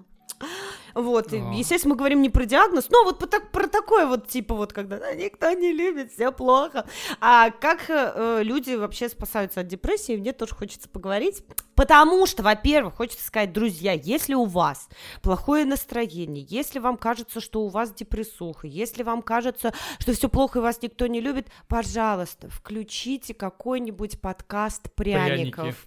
Вот, 0.97 1.31
А. 1.31 1.37
естественно, 1.53 1.93
мы 1.93 1.99
говорим 1.99 2.23
не 2.23 2.31
про 2.31 2.47
диагноз, 2.47 2.89
но 2.89 3.05
вот 3.05 3.19
так- 3.31 3.53
про 3.53 3.67
такое 3.67 4.07
вот, 4.07 4.29
типа 4.29 4.55
вот, 4.55 4.73
когда 4.73 4.99
«Да, 4.99 5.13
никто 5.15 5.51
не 5.53 5.71
любит, 5.71 6.11
все 6.11 6.33
плохо. 6.33 6.87
А 7.21 7.51
как 7.51 7.85
э, 7.89 8.41
люди 8.43 8.75
вообще 8.75 9.11
спасаются 9.11 9.61
от 9.61 9.67
депрессии, 9.67 10.17
мне 10.17 10.33
тоже 10.33 10.55
хочется 10.55 10.89
поговорить. 10.89 11.45
Потому 11.75 12.27
что, 12.27 12.43
во-первых, 12.43 12.95
хочется 12.97 13.27
сказать, 13.27 13.53
друзья, 13.53 13.93
если 13.93 14.33
у 14.33 14.47
вас 14.47 14.89
плохое 15.21 15.67
настроение, 15.67 16.47
если 16.49 16.79
вам 16.79 16.97
кажется, 16.97 17.43
что 17.43 17.61
у 17.61 17.69
вас 17.69 17.93
депрессуха, 17.93 18.67
если 18.67 19.03
вам 19.03 19.21
кажется, 19.21 19.75
что 19.99 20.15
все 20.15 20.31
плохо 20.31 20.61
и 20.61 20.63
вас 20.63 20.81
никто 20.81 21.07
не 21.07 21.21
любит, 21.21 21.49
пожалуйста, 21.69 22.49
включите 22.49 23.35
какой-нибудь 23.35 24.19
подкаст 24.23 24.91
пряников. 24.95 25.85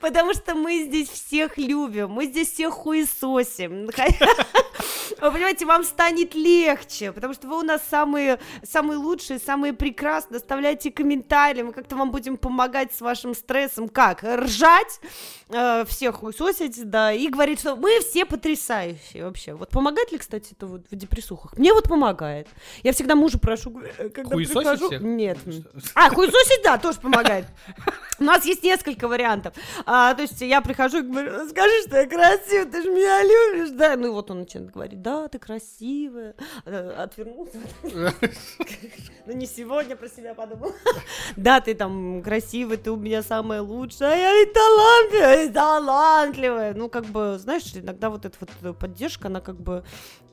Потому 0.00 0.32
что 0.32 0.54
мы 0.54 0.84
здесь 0.84 1.08
всех 1.08 1.58
любим, 1.58 2.10
мы 2.10 2.26
здесь 2.26 2.52
всех 2.52 2.72
хуесосим. 2.72 3.90
Вы 5.20 5.32
понимаете, 5.32 5.66
вам 5.66 5.84
станет 5.84 6.34
легче, 6.34 7.12
потому 7.12 7.34
что 7.34 7.46
вы 7.46 7.58
у 7.58 7.62
нас 7.62 7.82
самые, 7.90 8.38
самые 8.62 8.96
лучшие, 8.96 9.38
самые 9.38 9.72
прекрасные. 9.74 10.38
Оставляйте 10.38 10.90
комментарии, 10.90 11.62
мы 11.62 11.72
как-то 11.72 11.96
вам 11.96 12.10
будем 12.10 12.38
помогать 12.38 12.94
с 12.94 13.00
вашим 13.00 13.34
стрессом. 13.34 13.88
Как? 13.88 14.22
Ржать, 14.22 15.00
э, 15.50 15.84
всех 15.86 16.16
хуесосить, 16.16 16.88
да, 16.88 17.12
и 17.12 17.28
говорить, 17.28 17.60
что 17.60 17.76
мы 17.76 18.00
все 18.00 18.24
потрясающие 18.24 19.24
вообще. 19.24 19.52
Вот 19.52 19.68
помогает 19.68 20.10
ли, 20.12 20.18
кстати, 20.18 20.52
это 20.52 20.66
вот 20.66 20.82
в 20.90 20.96
депрессухах? 20.96 21.58
Мне 21.58 21.74
вот 21.74 21.84
помогает. 21.84 22.48
Я 22.82 22.92
всегда 22.92 23.14
мужа 23.14 23.38
прошу, 23.38 23.78
э, 23.98 24.08
когда 24.08 24.30
Хуесосить 24.30 24.58
прихожу... 24.58 24.86
всех? 24.86 25.02
Нет. 25.02 25.38
А, 25.94 26.08
хуесосить, 26.08 26.62
да, 26.64 26.78
тоже 26.78 26.98
помогает. 26.98 27.46
У 28.18 28.24
нас 28.24 28.44
есть 28.44 28.62
несколько 28.62 29.08
вариантов. 29.08 29.54
А, 29.92 30.14
то 30.14 30.22
есть 30.22 30.40
я 30.40 30.60
прихожу 30.60 30.98
и 30.98 31.02
говорю, 31.02 31.32
«Ну, 31.32 31.48
скажи, 31.48 31.82
что 31.84 31.96
я 31.96 32.06
красивая, 32.06 32.66
ты 32.66 32.80
же 32.80 32.90
меня 32.90 33.24
любишь, 33.24 33.70
да? 33.70 33.96
Ну 33.96 34.06
и 34.06 34.10
вот 34.10 34.30
он 34.30 34.38
начинает 34.38 34.70
говорить, 34.70 35.02
да, 35.02 35.26
ты 35.26 35.40
красивая. 35.40 36.36
Э, 36.64 36.90
Отвернулся. 36.96 37.58
Ну 39.26 39.36
не 39.36 39.46
сегодня 39.46 39.96
про 39.96 40.08
себя 40.08 40.34
подумал. 40.34 40.72
Да, 41.36 41.60
ты 41.60 41.74
там 41.74 42.22
красивый, 42.22 42.76
ты 42.76 42.92
у 42.92 42.96
меня 42.96 43.24
самая 43.24 43.62
лучшая, 43.62 44.12
а 44.12 44.16
я 44.16 44.42
и 44.42 44.46
талантливая, 44.46 45.52
талантливая. 45.52 46.74
Ну 46.74 46.88
как 46.88 47.06
бы, 47.06 47.36
знаешь, 47.40 47.64
иногда 47.74 48.10
вот 48.10 48.24
эта 48.24 48.36
вот 48.60 48.78
поддержка, 48.78 49.26
она 49.26 49.40
как 49.40 49.60
бы 49.60 49.82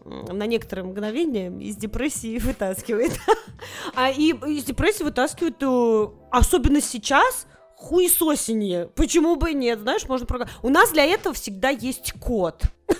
на 0.05 0.45
некоторые 0.45 0.85
мгновения 0.85 1.47
из 1.59 1.77
депрессии 1.77 2.37
вытаскивает. 2.37 3.13
А 3.95 4.11
и 4.11 4.33
из 4.33 4.65
депрессии 4.65 5.01
вытаскивает, 5.01 5.55
э, 5.61 6.07
особенно 6.29 6.79
сейчас, 6.79 7.47
хуесосенье. 7.77 8.88
Почему 8.96 9.36
бы 9.36 9.51
и 9.51 9.53
нет, 9.53 9.79
знаешь, 9.79 10.07
можно... 10.07 10.27
У 10.63 10.69
нас 10.69 10.91
для 10.91 11.05
этого 11.05 11.34
всегда 11.36 11.69
есть 11.69 12.13
код. 12.19 12.63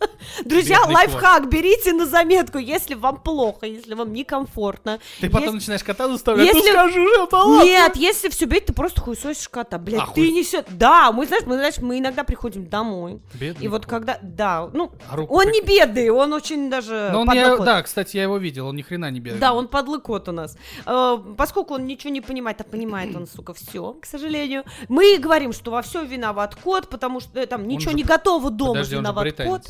Друзья, 0.44 0.78
Бедный 0.80 0.94
лайфхак 0.94 1.48
берите 1.48 1.92
на 1.92 2.06
заметку, 2.06 2.58
если 2.58 2.94
вам 2.94 3.18
плохо, 3.20 3.66
если 3.66 3.94
вам 3.94 4.12
некомфортно. 4.12 4.98
Ты 5.20 5.28
потом 5.28 5.44
Если- 5.44 5.54
начинаешь 5.56 5.84
кота 5.84 6.08
заставлять. 6.08 6.46
Если- 6.54 6.68
Ну 6.70 6.72
скажи 6.74 6.92
же, 7.00 7.22
это 7.24 7.36
ладно. 7.36 7.64
Нет, 7.64 7.96
если 7.96 8.28
все 8.28 8.44
бить, 8.46 8.66
ты 8.66 8.72
просто 8.72 9.00
хуесосишь 9.00 9.48
кота. 9.48 9.78
Блядь, 9.78 10.02
А, 10.02 10.06
ты 10.06 10.20
хуй- 10.22 10.32
не 10.32 10.42
все. 10.42 10.64
Да, 10.70 11.12
мы, 11.12 11.26
знаешь, 11.26 11.44
мы, 11.46 11.54
знаешь, 11.54 11.78
мы 11.78 11.98
иногда 11.98 12.24
приходим 12.24 12.66
домой. 12.68 13.20
Бедный 13.34 13.64
И 13.64 13.68
вот 13.68 13.82
кот. 13.82 13.90
когда, 13.90 14.18
да, 14.22 14.68
ну, 14.72 14.92
А 15.10 15.20
он 15.20 15.48
прик- 15.48 15.52
не 15.52 15.60
бедный, 15.62 16.10
он 16.10 16.32
очень 16.32 16.68
даже 16.70 17.10
Но 17.12 17.22
он 17.22 17.32
я- 17.32 17.56
кот. 17.56 17.64
да, 17.64 17.82
кстати, 17.82 18.16
я 18.16 18.24
его 18.24 18.36
видел, 18.38 18.66
он 18.68 18.76
ни 18.76 18.82
хрена 18.82 19.10
не 19.10 19.20
бедный. 19.20 19.40
Да, 19.40 19.52
он 19.54 19.68
подлый 19.68 20.00
кот 20.00 20.28
у 20.28 20.32
нас. 20.32 20.56
Э, 20.84 21.16
поскольку 21.36 21.74
он 21.74 21.86
ничего 21.86 22.10
не 22.12 22.20
понимает, 22.20 22.60
а 22.60 22.64
понимает 22.64 23.14
он, 23.16 23.26
сука, 23.26 23.54
все, 23.54 23.92
к 23.94 24.06
сожалению. 24.06 24.64
Мы 24.88 25.16
говорим, 25.18 25.52
что 25.52 25.70
во 25.70 25.82
всем 25.82 26.06
виноват 26.06 26.54
кот, 26.56 26.88
потому 26.88 27.20
что 27.20 27.40
э, 27.40 27.46
там 27.46 27.66
ничего 27.66 27.92
же 27.92 27.96
не 27.96 28.02
готово 28.02 28.50
дома, 28.50 28.72
Подожди, 28.72 28.96
виноват 28.96 29.32
кот. 29.36 29.62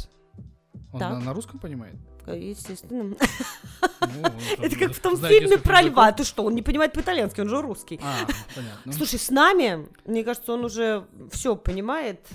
Он 0.96 1.00
Так. 1.00 1.10
на, 1.10 1.20
на 1.20 1.32
русском 1.34 1.58
понимает? 1.60 1.96
Э, 2.26 2.38
Естественно. 2.38 3.04
Ну, 3.12 3.16
Это 4.58 4.76
как 4.76 4.92
в 4.92 5.00
том 5.00 5.16
фильме 5.16 5.58
про 5.58 5.82
льва. 5.82 6.10
Ты 6.12 6.24
что, 6.24 6.42
он 6.44 6.54
не 6.54 6.62
понимает 6.62 6.92
по-итальянски, 6.92 7.40
он 7.40 7.48
же 7.48 7.60
русский. 7.60 8.00
А, 8.02 8.26
понятно. 8.54 8.92
Слушай, 8.92 9.18
с 9.18 9.30
нами, 9.30 9.86
мне 10.06 10.24
кажется, 10.24 10.52
он 10.52 10.64
уже 10.64 11.06
все 11.30 11.54
понимает. 11.54 12.26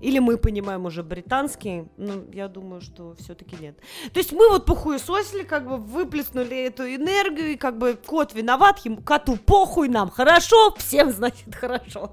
Или 0.00 0.18
мы 0.18 0.36
понимаем 0.36 0.84
уже 0.84 1.02
британский, 1.02 1.86
ну, 1.96 2.26
я 2.32 2.48
думаю, 2.48 2.82
что 2.82 3.14
все-таки 3.18 3.56
нет. 3.58 3.78
То 4.12 4.20
есть 4.20 4.32
мы 4.32 4.48
вот 4.50 4.66
похуесосили, 4.66 5.44
как 5.44 5.66
бы 5.66 5.78
выплеснули 5.78 6.66
эту 6.66 6.84
энергию, 6.84 7.52
и 7.52 7.56
как 7.56 7.78
бы 7.78 7.98
кот 8.06 8.34
виноват, 8.34 8.80
ему 8.84 8.98
коту 8.98 9.36
похуй, 9.36 9.88
нам 9.88 10.10
хорошо, 10.10 10.74
всем, 10.76 11.10
значит, 11.10 11.54
хорошо. 11.54 12.12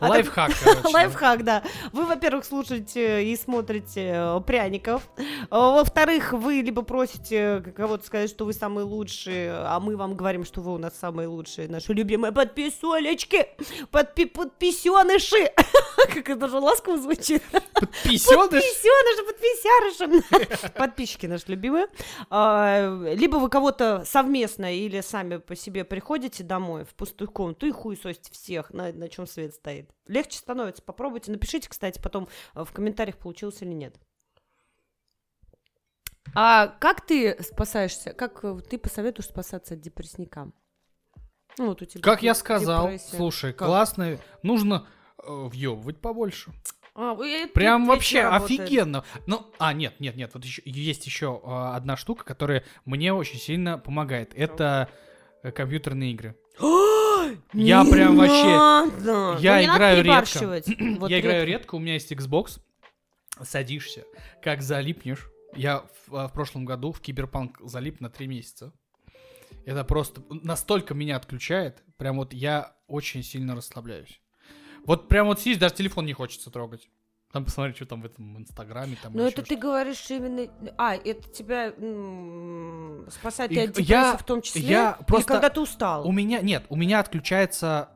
А 0.00 0.08
Лайфхак, 0.08 0.52
короче. 0.64 0.94
Лайфхак, 0.94 1.44
да. 1.44 1.62
Вы, 1.92 2.06
во-первых, 2.06 2.44
слушаете 2.44 3.24
и 3.24 3.36
смотрите 3.36 4.12
э, 4.14 4.40
пряников. 4.46 5.08
А, 5.50 5.72
Во-вторых, 5.72 6.32
вы 6.32 6.62
либо 6.62 6.82
просите 6.82 7.64
кого-то 7.76 8.06
сказать, 8.06 8.30
что 8.30 8.44
вы 8.44 8.52
самые 8.52 8.84
лучшие, 8.84 9.52
а 9.52 9.80
мы 9.80 9.96
вам 9.96 10.14
говорим, 10.14 10.44
что 10.44 10.60
вы 10.60 10.72
у 10.72 10.78
нас 10.78 10.94
самые 10.98 11.28
лучшие, 11.28 11.68
наши 11.68 11.92
любимые 11.92 12.32
подписолечки, 12.32 13.48
подпи 13.90 14.26
подписеныши. 14.26 15.50
Как 16.14 16.30
это 16.30 16.48
же 16.48 16.58
ласково 16.76 16.98
звучит. 16.98 17.42
Писёныш? 18.04 18.62
Подписеныши, 18.62 19.24
подписярыши. 19.24 20.72
Подписчики 20.78 21.26
наши 21.26 21.44
любимые. 21.48 21.86
А, 22.30 22.94
Либо 23.14 23.36
вы 23.36 23.48
кого-то 23.48 24.04
совместно 24.04 24.74
или 24.74 25.00
сами 25.00 25.38
по 25.38 25.56
себе 25.56 25.84
приходите 25.84 26.44
домой 26.44 26.84
в 26.84 26.94
пустую 26.94 27.30
комнату 27.30 27.66
и 27.66 27.70
хуесосите 27.70 28.30
всех, 28.32 28.72
на, 28.72 28.92
на 28.92 29.08
чем 29.08 29.26
свет 29.26 29.54
стоит. 29.54 29.90
Легче 30.06 30.38
становится. 30.38 30.82
Попробуйте. 30.82 31.30
Напишите, 31.32 31.68
кстати, 31.68 32.00
потом 32.00 32.28
э, 32.54 32.64
в 32.64 32.72
комментариях, 32.72 33.16
получилось 33.16 33.60
или 33.62 33.72
нет. 33.72 33.96
А 36.34 36.68
как 36.68 37.06
ты 37.06 37.42
спасаешься? 37.42 38.12
Как 38.12 38.44
э, 38.44 38.58
ты 38.68 38.78
посоветуешь 38.78 39.28
спасаться 39.28 39.74
от 39.74 39.80
депрессника? 39.80 40.50
Ну, 41.58 41.68
вот 41.68 41.80
у 41.80 41.84
тебя 41.86 42.02
Как 42.02 42.22
я 42.22 42.34
сказал, 42.34 42.84
депрессия. 42.86 43.16
слушай, 43.16 43.52
Как? 43.54 43.66
классно, 43.66 44.18
нужно 44.42 44.86
въебывать 45.24 46.00
побольше. 46.00 46.52
А, 46.94 47.14
э, 47.22 47.46
Прям 47.48 47.82
это 47.82 47.92
вообще 47.92 48.22
работает. 48.22 48.60
офигенно. 48.60 49.04
Ну, 49.26 49.46
а, 49.58 49.74
нет, 49.74 50.00
нет, 50.00 50.16
нет, 50.16 50.30
вот 50.32 50.44
еще, 50.44 50.62
есть 50.64 51.04
еще 51.06 51.40
э, 51.44 51.48
одна 51.74 51.96
штука, 51.96 52.24
которая 52.24 52.64
мне 52.86 53.12
очень 53.12 53.38
сильно 53.38 53.76
помогает. 53.78 54.32
Это 54.34 54.88
э, 55.42 55.52
компьютерные 55.52 56.12
игры. 56.12 56.36
Я 57.52 57.82
Не 57.84 57.90
прям 57.90 58.16
вообще- 58.16 58.44
надо. 58.44 59.36
я 59.40 59.56
Ну, 59.58 59.74
играю 59.74 60.04
редко. 60.04 60.62
Вот 61.00 61.10
я 61.10 61.20
играю 61.20 61.46
редко, 61.46 61.74
у 61.74 61.78
меня 61.78 61.94
есть 61.94 62.10
Xbox. 62.12 62.60
Садишься, 63.42 64.04
как 64.42 64.62
залипнешь. 64.62 65.28
Я 65.54 65.84
в, 66.06 66.14
а, 66.16 66.28
в 66.28 66.32
прошлом 66.32 66.64
году 66.64 66.92
в 66.92 67.00
Киберпанк 67.00 67.58
залип 67.60 68.00
на 68.00 68.08
три 68.08 68.26
месяца. 68.26 68.72
Это 69.66 69.84
просто 69.84 70.22
настолько 70.30 70.94
меня 70.94 71.16
отключает. 71.16 71.82
Прям 71.98 72.16
вот 72.16 72.32
я 72.32 72.76
очень 72.86 73.22
сильно 73.22 73.54
расслабляюсь. 73.56 74.20
Вот 74.86 75.08
прям 75.08 75.26
вот 75.26 75.40
сидишь, 75.40 75.58
даже 75.58 75.74
телефон 75.74 76.06
не 76.06 76.12
хочется 76.12 76.50
трогать. 76.50 76.88
Там 77.32 77.44
посмотреть, 77.44 77.76
что 77.76 77.86
там 77.86 78.02
в 78.02 78.06
этом 78.06 78.38
инстаграме. 78.38 78.96
Там 79.02 79.12
Но 79.12 79.22
или 79.22 79.28
это 79.32 79.42
ты 79.42 79.56
говоришь 79.56 80.10
именно... 80.10 80.48
А, 80.78 80.94
это 80.94 81.28
тебя 81.28 81.66
м, 81.76 83.02
и 83.02 83.08
И 83.54 83.58
от 83.58 83.72
депрессии 83.72 83.82
я- 83.82 84.16
в 84.16 84.24
том 84.24 84.40
числе? 84.42 84.62
я 84.62 84.98
просто- 85.06 85.32
когда 85.34 85.50
ты 85.50 85.60
устал? 85.60 86.06
У 86.08 86.12
меня 86.12 86.40
нет, 86.40 86.64
у 86.68 86.76
меня 86.76 87.00
отключается, 87.00 87.90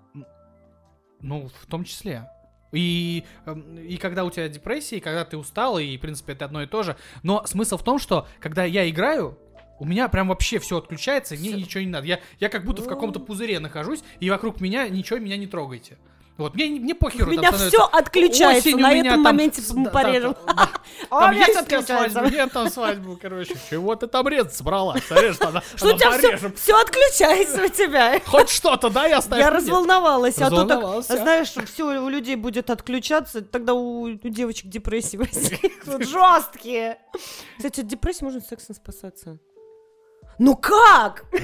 ну, 1.20 1.48
в 1.62 1.66
том 1.66 1.84
числе. 1.84 2.28
И, 2.72 3.24
эм, 3.46 3.78
и 3.78 3.96
когда 3.96 4.24
у 4.24 4.30
тебя 4.30 4.48
депрессия, 4.48 4.98
и 4.98 5.00
когда 5.00 5.24
ты 5.24 5.36
устал, 5.36 5.78
и, 5.78 5.96
в 5.96 6.00
принципе, 6.00 6.32
это 6.34 6.44
одно 6.44 6.62
и 6.62 6.66
то 6.66 6.82
же. 6.82 6.96
Но 7.22 7.44
смысл 7.46 7.76
в 7.76 7.82
том, 7.84 7.98
что, 7.98 8.26
когда 8.40 8.64
я 8.64 8.88
играю, 8.88 9.38
у 9.78 9.84
меня 9.84 10.08
прям 10.08 10.28
вообще 10.28 10.58
все 10.58 10.76
отключается, 10.78 11.34
и 11.34 11.38
мне 11.38 11.52
ничего 11.52 11.82
не 11.82 11.88
надо. 11.88 12.06
Я, 12.06 12.20
я 12.38 12.48
как 12.48 12.64
будто 12.64 12.82
в 12.82 12.88
каком-то 12.88 13.18
пузыре 13.20 13.58
нахожусь, 13.58 14.02
и 14.20 14.28
вокруг 14.28 14.60
меня 14.60 14.88
ничего 14.88 15.18
меня 15.18 15.36
не 15.36 15.46
трогайте. 15.46 15.96
Вот, 16.40 16.54
мне, 16.54 16.66
мне 16.66 16.94
У 16.94 16.96
похеру. 16.96 17.24
там 17.26 17.30
меня 17.32 17.48
становится. 17.52 17.68
все 17.76 17.86
отключается, 17.86 18.68
Осень 18.68 18.74
у 18.78 18.82
на 18.82 18.90
меня 18.94 19.00
этом 19.00 19.10
там 19.24 19.34
моменте 19.34 19.62
да, 19.74 19.90
порежем. 19.90 20.36
да, 20.46 20.52
да. 20.54 20.70
А 21.10 21.16
у 21.16 21.20
Там 21.20 21.34
меня 21.34 21.42
у 21.44 21.46
тебя 21.50 21.60
отключается. 21.60 22.10
свадьба, 22.10 22.30
нет 22.36 22.52
там 22.52 22.70
свадьбу, 22.70 23.18
короче. 23.20 23.54
Чего 23.68 23.94
ты 23.96 24.06
там 24.06 24.26
рез 24.28 24.56
собрала? 24.56 24.96
Смотри, 25.06 25.32
что 25.32 25.48
она, 25.48 25.62
Что 25.76 25.88
у 25.94 25.96
тебя 25.96 26.10
порежем. 26.10 26.52
все 26.54 26.80
отключается 26.80 27.64
у 27.64 27.68
тебя? 27.68 28.20
Хоть 28.26 28.48
что-то, 28.50 28.90
да, 28.90 29.06
я 29.06 29.18
оставь 29.18 29.38
Я 29.38 29.50
разволновалась, 29.50 30.38
а 30.38 30.50
то 30.50 30.64
так, 30.64 31.02
знаешь, 31.04 31.52
все 31.72 31.84
у 31.84 32.08
людей 32.08 32.36
будет 32.36 32.70
отключаться, 32.70 33.42
тогда 33.42 33.74
у, 33.74 34.02
у 34.04 34.28
девочек 34.28 34.66
депрессия 34.68 35.18
возникнут, 35.18 36.08
жесткие. 36.08 36.98
Кстати, 37.56 37.80
от 37.80 37.86
депрессии 37.86 38.24
можно 38.24 38.40
сексом 38.40 38.74
спасаться. 38.74 39.38
Ну 40.40 40.56
как? 40.56 41.26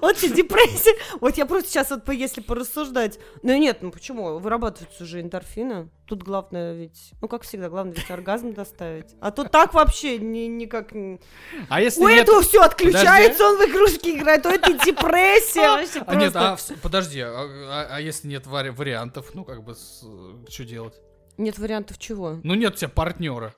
Вот 0.00 0.16
тебе 0.16 0.36
депрессия. 0.36 0.94
Вот 1.20 1.36
я 1.36 1.44
просто 1.44 1.68
сейчас 1.68 1.90
вот, 1.90 2.08
если 2.08 2.40
порассуждать. 2.40 3.18
Ну 3.42 3.54
нет, 3.58 3.82
ну 3.82 3.90
почему? 3.90 4.38
Вырабатываются 4.38 5.04
уже 5.04 5.20
эндорфины. 5.20 5.90
Тут 6.06 6.22
главное 6.22 6.72
ведь, 6.74 7.12
ну 7.20 7.28
как 7.28 7.42
всегда, 7.42 7.68
главное 7.68 7.94
ведь 7.94 8.10
оргазм 8.10 8.54
доставить. 8.54 9.14
А 9.20 9.30
то 9.32 9.44
так 9.44 9.74
вообще 9.74 10.18
ни- 10.18 10.46
никак... 10.46 10.92
не- 10.92 11.20
А 11.68 11.82
если 11.82 12.00
У 12.02 12.08
нет... 12.08 12.22
этого 12.22 12.40
все 12.40 12.62
отключается, 12.62 13.44
он 13.44 13.58
в 13.58 13.70
игрушки 13.70 14.16
играет, 14.16 14.42
то 14.42 14.48
это 14.48 14.72
депрессия 14.72 15.68
вообще 15.68 16.02
А 16.06 16.14
нет, 16.16 16.34
а, 16.34 16.56
подожди, 16.82 17.20
а, 17.20 17.28
а- 17.28 17.86
а 17.96 18.00
если 18.00 18.28
нет 18.28 18.46
вари- 18.46 18.70
вариантов, 18.70 19.34
ну 19.34 19.44
как 19.44 19.62
бы, 19.62 19.76
что 20.48 20.64
делать? 20.64 20.94
Нет 21.36 21.58
вариантов 21.58 21.98
чего? 21.98 22.40
Ну 22.42 22.54
нет 22.54 22.72
у 22.74 22.76
тебя 22.78 22.88
партнера. 22.88 23.54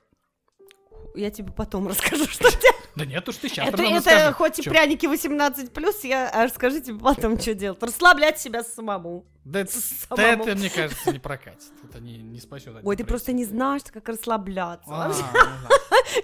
я 1.15 1.31
тебе 1.31 1.51
потом 1.53 1.87
расскажу, 1.87 2.25
что 2.29 2.43
делать. 2.51 2.74
Да 2.95 3.05
нет 3.05 3.27
уж 3.27 3.35
ты 3.35 3.49
сейчас 3.49 3.67
Это, 3.67 3.83
это 3.83 4.33
хоть 4.33 4.59
и 4.59 4.69
пряники 4.69 5.05
18+, 5.05 6.07
я 6.07 6.29
а, 6.29 6.45
расскажу 6.45 6.79
тебе 6.79 6.97
потом, 6.97 7.39
что 7.39 7.53
делать. 7.53 7.81
Расслаблять 7.83 8.39
себя 8.39 8.63
самому. 8.63 9.25
Да, 9.43 9.59
это, 9.59 9.71
да 10.15 10.23
это, 10.23 10.55
мне 10.55 10.69
кажется, 10.69 11.11
не 11.11 11.19
прокатит. 11.19 11.71
Это 11.83 11.99
не, 11.99 12.17
не 12.17 12.39
спасет. 12.39 12.75
Ой, 12.81 12.95
ты 12.95 13.03
просто 13.03 13.33
не 13.33 13.45
знаешь, 13.45 13.81
как 13.91 14.07
расслабляться. 14.09 14.89
А, 14.89 15.09
ну 15.09 15.13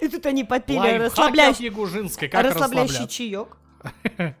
И 0.00 0.08
тут 0.08 0.26
они 0.26 0.44
попили 0.44 0.96
расслабляющий, 0.98 1.70
как 2.28 2.42
расслабляющий 2.42 3.06
чаек. 3.06 3.56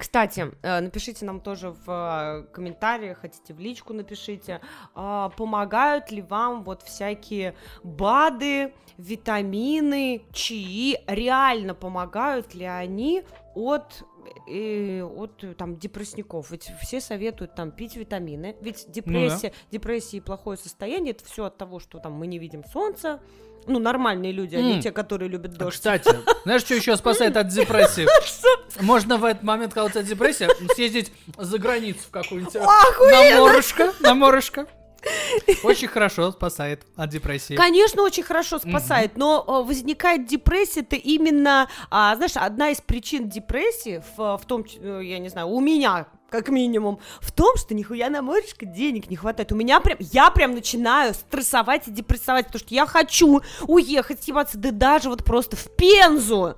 Кстати, 0.00 0.50
э, 0.62 0.80
напишите 0.80 1.26
нам 1.26 1.40
тоже 1.40 1.74
в 1.84 1.84
э, 1.86 2.52
комментариях, 2.54 3.18
хотите 3.18 3.52
в 3.52 3.60
личку 3.60 3.92
напишите, 3.92 4.62
а, 4.94 5.28
помогают 5.28 6.10
ли 6.10 6.22
вам 6.22 6.64
вот 6.64 6.82
всякие 6.82 7.54
БАДы, 7.82 8.72
витамины, 8.96 10.22
чаи, 10.32 10.96
реально 11.06 11.74
помогают 11.74 12.54
ли 12.54 12.64
они 12.64 13.24
от 13.54 14.02
и 14.48 15.04
от 15.16 15.44
там 15.58 15.76
депрессников. 15.76 16.50
Ведь 16.50 16.70
все 16.80 17.00
советуют 17.00 17.54
там 17.54 17.70
пить 17.70 17.96
витамины. 17.96 18.56
Ведь 18.62 18.90
депрессия, 18.90 19.48
ну, 19.48 19.54
да. 19.54 19.72
депрессия 19.72 20.16
и 20.16 20.20
плохое 20.20 20.56
состояние 20.56 21.12
это 21.12 21.26
все 21.26 21.44
от 21.44 21.58
того, 21.58 21.78
что 21.78 21.98
там 21.98 22.14
мы 22.14 22.26
не 22.26 22.38
видим 22.38 22.64
солнца, 22.64 23.20
ну, 23.66 23.78
нормальные 23.78 24.32
люди, 24.32 24.56
а 24.56 24.60
не 24.60 24.80
те, 24.82 24.92
которые 24.92 25.28
любят 25.28 25.56
дождь. 25.56 25.76
Кстати, 25.76 26.10
знаешь, 26.44 26.62
что 26.62 26.74
еще 26.74 26.96
спасает 26.96 27.36
от 27.36 27.48
депрессии? 27.48 28.06
Можно 28.80 29.16
в 29.16 29.24
этот 29.24 29.42
момент, 29.42 29.74
когда 29.74 29.86
у 29.86 29.90
тебя 29.90 30.02
депрессия, 30.02 30.48
съездить 30.74 31.12
за 31.36 31.58
границу 31.58 32.00
в 32.06 32.10
какую-нибудь 32.10 32.54
на 32.54 33.38
морышко, 33.38 33.92
на 34.00 34.14
морышко. 34.14 34.66
Очень 35.62 35.88
хорошо 35.88 36.30
спасает 36.32 36.86
от 36.96 37.10
депрессии. 37.10 37.54
Конечно, 37.54 38.02
очень 38.02 38.22
хорошо 38.22 38.58
спасает, 38.58 39.16
но 39.16 39.44
э, 39.46 39.66
возникает 39.66 40.26
депрессия, 40.26 40.80
это 40.80 40.96
именно, 40.96 41.68
а, 41.90 42.14
знаешь, 42.16 42.32
одна 42.34 42.70
из 42.70 42.80
причин 42.80 43.28
депрессии 43.28 44.02
в, 44.16 44.38
в 44.38 44.46
том, 44.46 44.64
э, 44.78 45.00
я 45.04 45.18
не 45.18 45.28
знаю, 45.28 45.48
у 45.48 45.60
меня 45.60 46.06
как 46.30 46.48
минимум, 46.48 47.00
в 47.20 47.32
том, 47.32 47.56
что 47.56 47.74
нихуя 47.74 48.08
на 48.08 48.22
моречко 48.22 48.64
денег 48.64 49.10
не 49.10 49.16
хватает. 49.16 49.52
У 49.52 49.56
меня 49.56 49.80
прям, 49.80 49.98
я 50.00 50.30
прям 50.30 50.54
начинаю 50.54 51.14
стрессовать 51.14 51.88
и 51.88 51.90
депрессовать, 51.90 52.46
потому 52.46 52.60
что 52.60 52.74
я 52.74 52.86
хочу 52.86 53.42
уехать, 53.66 54.22
съебаться, 54.22 54.56
да 54.56 54.70
даже 54.70 55.10
вот 55.10 55.24
просто 55.24 55.56
в 55.56 55.68
Пензу. 55.76 56.56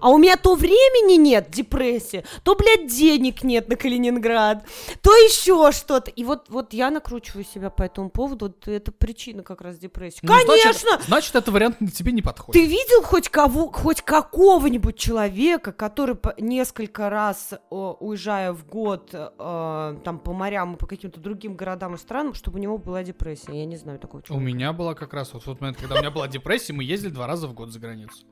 А 0.00 0.10
у 0.10 0.18
меня 0.18 0.36
то 0.36 0.54
времени 0.54 1.16
нет, 1.16 1.50
депрессия, 1.50 2.24
то, 2.42 2.54
блядь, 2.54 2.86
денег 2.86 3.42
нет 3.42 3.68
на 3.68 3.76
Калининград, 3.76 4.64
то 5.00 5.12
еще 5.12 5.70
что-то. 5.72 6.10
И 6.10 6.24
вот, 6.24 6.46
вот 6.48 6.72
я 6.72 6.90
накручиваю 6.90 7.44
себя 7.44 7.70
по 7.70 7.82
этому 7.82 8.10
поводу, 8.10 8.46
вот 8.46 8.68
это 8.68 8.92
причина 8.92 9.42
как 9.42 9.60
раз 9.60 9.78
депрессии. 9.78 10.20
Ну, 10.22 10.32
Конечно! 10.32 10.90
Значит, 10.90 11.08
значит, 11.08 11.36
это 11.36 11.50
вариант 11.50 11.76
тебе 11.94 12.12
не 12.12 12.22
подходит. 12.22 12.60
Ты 12.60 12.66
видел 12.66 13.02
хоть 13.02 13.28
кого, 13.28 13.70
хоть 13.70 14.02
какого-нибудь 14.02 14.96
человека, 14.96 15.72
который 15.72 16.16
несколько 16.38 17.10
раз, 17.10 17.54
о, 17.70 17.96
уезжая 18.00 18.52
в 18.52 18.66
год, 18.66 19.10
э, 19.12 19.96
там, 20.04 20.18
по 20.18 20.32
морям 20.32 20.74
и 20.74 20.76
по 20.76 20.86
каким-то 20.86 21.20
другим 21.20 21.56
городам 21.56 21.94
и 21.94 21.98
странам, 21.98 22.34
чтобы 22.34 22.58
у 22.58 22.62
него 22.62 22.78
была 22.78 23.02
депрессия? 23.02 23.52
Я 23.52 23.66
не 23.66 23.76
знаю 23.76 23.98
такого 23.98 24.22
человека. 24.22 24.42
У 24.42 24.46
меня 24.46 24.72
была 24.72 24.94
как 24.94 25.12
раз 25.14 25.32
вот 25.32 25.42
в 25.42 25.44
тот 25.44 25.60
момент, 25.60 25.78
когда 25.78 25.96
у 25.96 25.98
меня 25.98 26.10
была 26.10 26.28
депрессия, 26.28 26.72
мы 26.72 26.84
ездили 26.84 27.10
два 27.10 27.26
раза 27.26 27.46
в 27.46 27.54
год 27.54 27.70
за 27.70 27.78
границу. 27.78 28.24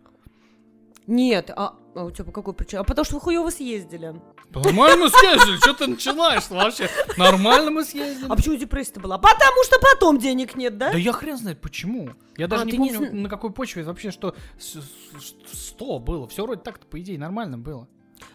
Нет, 1.11 1.50
а, 1.57 1.75
а 1.97 2.05
у 2.05 2.12
тебя 2.12 2.25
по 2.25 2.31
какой 2.31 2.55
причине? 2.55 2.83
А 2.83 2.85
потому 2.85 3.05
что 3.05 3.14
вы 3.14 3.21
хуёво 3.21 3.50
съездили. 3.50 4.14
Нормально 4.50 5.09
съездили, 5.09 5.57
что 5.57 5.75
ты 5.75 5.88
начинаешь 5.88 6.49
вообще? 6.49 6.88
Нормально 7.17 7.73
мы 7.73 7.85
съездили. 7.85 8.26
А 8.29 8.37
почему 8.37 8.55
депрессия 8.55 9.00
была? 9.00 9.19
Потому 9.19 9.64
что 9.64 9.81
потом 9.81 10.19
денег 10.19 10.55
нет, 10.55 10.79
да? 10.79 10.93
Да 10.93 10.99
я 10.99 11.12
хрен 11.12 11.37
знает 11.37 11.61
почему. 11.61 12.11
Я 12.37 12.47
даже 12.47 12.62
а, 12.62 12.67
не 12.67 12.79
помню, 12.79 13.12
на 13.12 13.29
какой 13.29 13.50
почве 13.50 13.83
вообще, 13.83 14.12
что 14.12 14.37
100 14.61 15.99
было. 15.99 16.29
Все 16.29 16.45
вроде 16.45 16.61
так-то, 16.61 16.87
по 16.87 17.00
идее, 17.00 17.19
нормально 17.19 17.59
было. 17.59 17.88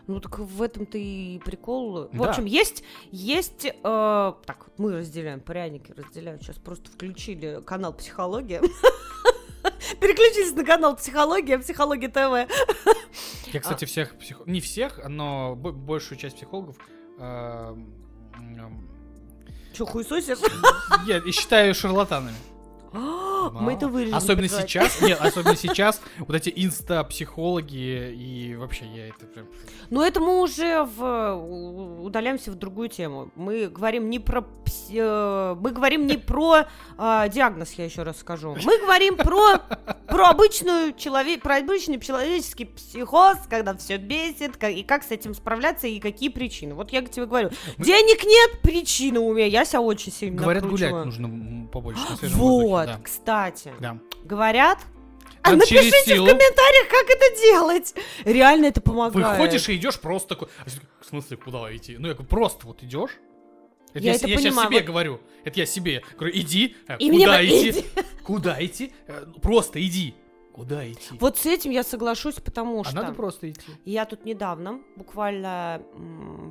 Ну 0.07 0.19
так 0.19 0.37
в 0.37 0.61
этом-то 0.61 0.97
и 0.97 1.39
прикол. 1.39 2.09
В 2.11 2.17
да. 2.17 2.29
общем, 2.29 2.43
есть, 2.43 2.83
есть, 3.09 3.65
э, 3.65 3.71
так, 3.81 4.67
мы 4.77 4.97
разделяем, 4.97 5.39
пряники 5.39 5.93
разделяют. 5.95 6.43
Сейчас 6.43 6.57
просто 6.57 6.91
включили 6.91 7.61
канал 7.65 7.93
психология. 7.93 8.61
Переключились 9.99 10.53
на 10.53 10.63
канал 10.63 10.95
Психология, 10.95 11.57
Психология 11.59 12.07
ТВ. 12.07 12.51
Я, 13.53 13.59
кстати, 13.59 13.85
всех, 13.85 14.17
псих... 14.17 14.41
не 14.45 14.59
всех, 14.61 14.99
но 15.07 15.55
большую 15.55 16.17
часть 16.19 16.35
психологов 16.35 16.75
э, 17.19 17.75
Че, 19.73 19.85
хуесосишь? 19.85 20.39
Я 21.07 21.21
считаю 21.31 21.75
шарлатанами. 21.75 22.35
Мы 23.51 23.73
это 23.73 23.87
вырежем. 23.87 24.15
Особенно 24.15 24.47
сейчас, 24.47 25.01
нет, 25.01 25.19
особенно 25.19 25.55
сейчас, 25.55 26.01
вот 26.17 26.35
эти 26.35 26.51
инста-психологи 26.55 28.13
и 28.13 28.55
вообще 28.55 28.85
я 28.85 29.09
это 29.09 29.25
прям... 29.25 29.47
Ну 29.89 30.01
это 30.01 30.19
мы 30.19 30.41
уже 30.41 30.83
в, 30.83 32.01
удаляемся 32.01 32.51
в 32.51 32.55
другую 32.55 32.89
тему. 32.89 33.31
Мы 33.35 33.67
говорим 33.67 34.09
не 34.09 34.19
про... 34.19 34.45
Э, 34.89 35.55
мы 35.59 35.71
говорим 35.71 36.07
не 36.07 36.17
про 36.17 36.67
э, 36.97 37.29
диагноз, 37.29 37.73
я 37.73 37.85
еще 37.85 38.03
раз 38.03 38.19
скажу. 38.19 38.55
Мы 38.63 38.77
говорим 38.79 39.15
про, 39.17 39.59
про 40.07 40.29
обычную 40.29 40.93
человек, 40.93 41.41
про 41.41 41.57
обычный 41.57 41.99
человеческий 41.99 42.65
психоз, 42.65 43.37
когда 43.49 43.75
все 43.75 43.97
бесит, 43.97 44.57
как, 44.57 44.71
и 44.71 44.83
как 44.83 45.03
с 45.03 45.11
этим 45.11 45.33
справляться, 45.33 45.87
и 45.87 45.99
какие 45.99 46.29
причины. 46.29 46.73
Вот 46.73 46.91
я 46.91 47.01
тебе 47.01 47.25
говорю, 47.25 47.51
мы... 47.77 47.85
денег 47.85 48.23
нет, 48.23 48.61
причины 48.61 49.19
у 49.19 49.33
меня, 49.33 49.45
я 49.45 49.65
себя 49.65 49.81
очень 49.81 50.11
сильно 50.11 50.41
Говорят, 50.41 50.63
накручиваю. 50.63 50.91
гулять 50.91 51.05
нужно 51.05 51.67
побольше 51.67 52.01
на 52.09 52.17
свежем 52.17 52.39
вот. 52.39 52.61
воздухе 52.63 52.97
да. 52.97 53.03
кстати. 53.03 53.73
Да. 53.79 53.97
Говорят, 54.23 54.79
а 55.45 55.55
напишите 55.55 56.15
силу. 56.15 56.25
в 56.25 56.29
комментариях, 56.29 56.87
как 56.89 57.09
это 57.09 57.41
делать. 57.41 57.95
Реально 58.25 58.65
это 58.65 58.81
помогает. 58.81 59.37
Выходишь 59.37 59.69
и 59.69 59.75
идешь 59.75 59.99
просто 59.99 60.29
такой. 60.29 60.47
«А 60.59 60.69
в 61.01 61.05
смысле, 61.05 61.37
куда 61.37 61.75
идти? 61.75 61.97
Ну, 61.99 62.07
я 62.07 62.13
говорю, 62.13 62.27
просто 62.27 62.65
вот 62.65 62.81
идешь. 62.81 63.11
Это 63.95 64.03
я, 64.03 64.11
я, 64.11 64.17
это 64.17 64.27
я 64.27 64.37
сейчас 64.37 64.65
себе 64.65 64.79
вот... 64.79 64.85
говорю. 64.85 65.21
Это 65.45 65.59
я 65.59 65.65
себе 65.65 66.03
говорю, 66.17 66.35
иди. 66.35 66.75
Э, 66.85 66.97
и 66.99 67.09
куда 67.09 67.39
мне... 67.39 67.69
идти? 67.69 67.85
Куда 68.23 68.65
идти? 68.65 68.93
Э, 69.07 69.25
просто 69.41 69.81
иди. 69.81 70.13
Куда 70.51 70.91
идти? 70.91 71.15
Вот 71.21 71.37
с 71.37 71.45
этим 71.45 71.71
я 71.71 71.81
соглашусь, 71.81 72.35
потому 72.35 72.81
а 72.81 72.83
что... 72.83 72.95
надо 72.95 73.13
просто 73.13 73.49
идти. 73.49 73.71
Я 73.85 74.03
тут 74.03 74.25
недавно, 74.25 74.81
буквально 74.97 75.81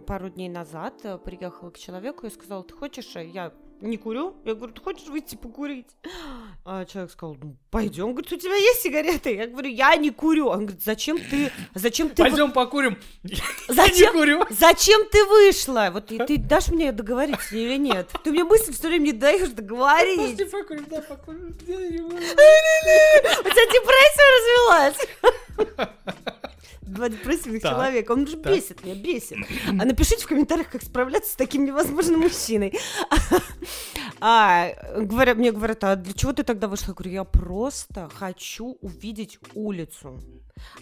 пару 0.06 0.30
дней 0.30 0.48
назад, 0.48 0.94
э, 1.02 1.18
приехала 1.18 1.68
к 1.68 1.78
человеку 1.78 2.26
и 2.26 2.30
сказала, 2.30 2.64
ты 2.64 2.72
хочешь, 2.72 3.14
я 3.14 3.52
не 3.80 3.96
курю. 3.96 4.36
Я 4.44 4.54
говорю, 4.54 4.72
ты 4.72 4.80
хочешь 4.80 5.08
выйти 5.08 5.36
покурить? 5.36 5.86
А 6.64 6.84
человек 6.84 7.10
сказал, 7.10 7.36
ну, 7.40 7.56
пойдем. 7.70 8.12
Говорит, 8.12 8.32
у 8.32 8.36
тебя 8.36 8.56
есть 8.56 8.82
сигареты? 8.82 9.34
Я 9.34 9.46
говорю, 9.46 9.70
я 9.70 9.94
не 9.96 10.10
курю. 10.10 10.48
Он 10.48 10.66
говорит, 10.66 10.82
зачем 10.82 11.18
ты, 11.18 11.50
зачем 11.74 12.08
ты... 12.08 12.22
Пойдем 12.22 12.52
покурим. 12.52 12.98
Зачем, 13.68 13.96
я 13.96 14.10
не 14.10 14.12
курю. 14.12 14.46
Зачем 14.50 15.08
ты 15.10 15.24
вышла? 15.26 15.90
Вот 15.92 16.10
и 16.12 16.18
ты 16.18 16.38
дашь 16.38 16.68
мне 16.68 16.92
договориться 16.92 17.56
или 17.56 17.76
нет? 17.76 18.10
Ты 18.22 18.30
мне 18.30 18.44
мысль 18.44 18.72
все 18.72 18.88
время 18.88 19.04
не 19.04 19.12
даешь 19.12 19.50
договорить. 19.50 20.38
Пошли 20.38 20.44
покурим, 20.46 20.86
да, 20.88 21.00
покурим. 21.02 21.48
У 21.48 21.52
тебя 23.50 23.66
депрессия 23.72 24.26
развелась 24.34 24.96
два 26.94 27.08
депрессивных 27.08 27.62
так, 27.62 27.72
человека. 27.72 28.12
Он 28.12 28.26
же 28.26 28.36
бесит 28.36 28.84
меня, 28.84 28.94
бесит. 28.94 29.38
А 29.68 29.84
напишите 29.84 30.24
в 30.24 30.28
комментариях, 30.28 30.70
как 30.70 30.82
справляться 30.82 31.32
с 31.32 31.36
таким 31.36 31.64
невозможным 31.64 32.20
мужчиной. 32.20 32.78
А, 34.20 34.68
говорят, 34.96 35.36
мне 35.36 35.52
говорят, 35.52 35.84
а 35.84 35.96
для 35.96 36.12
чего 36.14 36.32
ты 36.32 36.44
тогда 36.44 36.68
вышла? 36.68 36.88
Я 36.88 36.94
говорю, 36.94 37.10
я 37.12 37.24
просто 37.24 38.08
хочу 38.14 38.78
увидеть 38.80 39.38
улицу. 39.54 40.20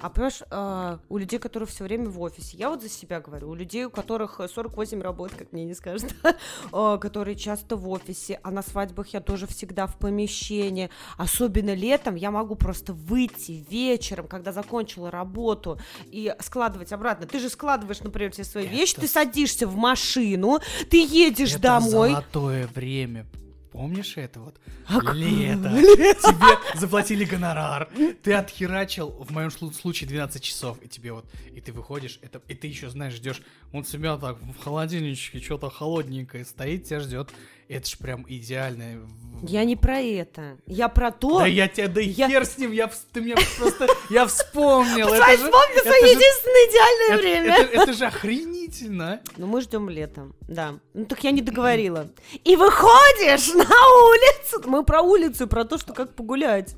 А 0.01 0.11
понимаешь, 0.11 0.43
э, 0.51 0.99
у 1.09 1.19
людей, 1.19 1.39
которые 1.39 1.67
все 1.67 1.85
время 1.85 2.09
в 2.09 2.21
офисе, 2.21 2.57
я 2.57 2.69
вот 2.69 2.83
за 2.83 2.89
себя 2.89 3.21
говорю, 3.21 3.51
у 3.51 3.55
людей, 3.55 3.85
у 3.85 3.91
которых 3.91 4.41
48 4.53 5.01
работ, 5.01 5.33
как 5.37 5.53
мне 5.53 5.65
не 5.65 5.75
скажут, 5.75 6.15
э, 6.25 6.99
которые 7.01 7.37
часто 7.37 7.77
в 7.77 7.89
офисе, 7.89 8.41
а 8.43 8.51
на 8.51 8.63
свадьбах 8.63 9.09
я 9.09 9.21
тоже 9.21 9.47
всегда 9.47 9.87
в 9.87 9.99
помещении, 9.99 10.91
особенно 11.17 11.75
летом 11.75 12.17
я 12.17 12.31
могу 12.31 12.55
просто 12.55 12.93
выйти 12.93 13.65
вечером, 13.71 14.29
когда 14.29 14.53
закончила 14.53 15.11
работу, 15.11 15.79
и 16.07 16.35
складывать 16.41 16.93
обратно. 16.93 17.27
Ты 17.27 17.39
же 17.39 17.49
складываешь, 17.49 18.01
например, 18.01 18.33
все 18.33 18.45
свои 18.45 18.65
Это... 18.65 18.75
вещи, 18.75 18.97
ты 18.97 19.07
садишься 19.07 19.67
в 19.67 19.77
машину, 19.77 20.61
ты 20.91 21.05
едешь 21.05 21.53
Это 21.53 21.63
домой. 21.63 22.11
золотое 22.11 22.67
время, 22.69 23.27
Помнишь 23.73 24.19
это 24.19 24.41
вот? 24.41 24.61
А 24.87 25.01
Лето. 25.15 25.71
Тебе 25.71 26.79
заплатили 26.79 27.25
гонорар. 27.25 27.89
Ты 28.23 28.35
отхерачил, 28.35 29.09
в 29.11 29.31
моем 29.31 29.51
случае, 29.51 30.09
12 30.09 30.43
часов. 30.43 30.79
И 30.83 30.89
тебе 30.89 31.13
вот, 31.13 31.25
и 31.55 31.61
ты 31.61 31.73
выходишь, 31.73 32.19
это, 32.21 32.43
и 32.49 32.55
ты 32.55 32.67
еще, 32.67 32.91
знаешь, 32.91 33.15
ждешь. 33.15 33.41
Он 33.73 33.85
себя 33.85 34.19
так 34.19 34.39
в 34.43 34.63
холодильничке 34.63 35.41
что-то 35.41 35.71
холодненькое 35.71 36.45
стоит, 36.45 36.85
тебя 36.85 37.01
ждет. 37.01 37.31
Это 37.73 37.89
ж 37.89 37.97
прям 37.99 38.25
идеальное. 38.29 39.01
Я 39.45 39.65
не 39.65 39.75
про 39.75 39.99
это. 39.99 40.57
Я 40.67 40.89
про 40.89 41.11
то... 41.11 41.41
Да 41.41 41.47
я 41.49 41.67
тебя, 41.67 41.89
да 41.89 42.01
Я- 42.01 42.29
хер 42.29 42.45
с 42.47 42.59
ним, 42.59 42.71
я, 42.71 42.89
ты 43.13 43.21
меня 43.21 43.35
просто, 43.59 43.89
я 44.09 44.25
вспомнил. 44.27 45.09
Посмотри, 45.09 45.35
это 45.35 45.43
же- 45.43 45.51
вспомни 45.51 45.75
это 45.81 45.83
свое 45.89 46.13
единственное 46.13 46.69
идеальное 46.71 47.19
время. 47.19 47.55
это- 47.57 47.83
это 47.83 47.93
же 47.93 48.05
охренительно. 48.07 49.21
Ну, 49.37 49.47
мы 49.47 49.61
ждем 49.61 49.89
летом, 49.89 50.35
да. 50.43 50.75
Ну, 50.95 51.07
так 51.07 51.25
я 51.25 51.33
не 51.33 51.43
договорила. 51.43 52.09
И 52.45 52.55
выходишь 52.55 53.49
на 53.55 53.65
улицу. 53.65 54.63
Мы 54.69 54.85
про 54.85 55.03
улицу, 55.03 55.49
про 55.49 55.65
то, 55.65 55.77
что 55.79 55.93
как 55.93 56.15
погулять. 56.15 56.77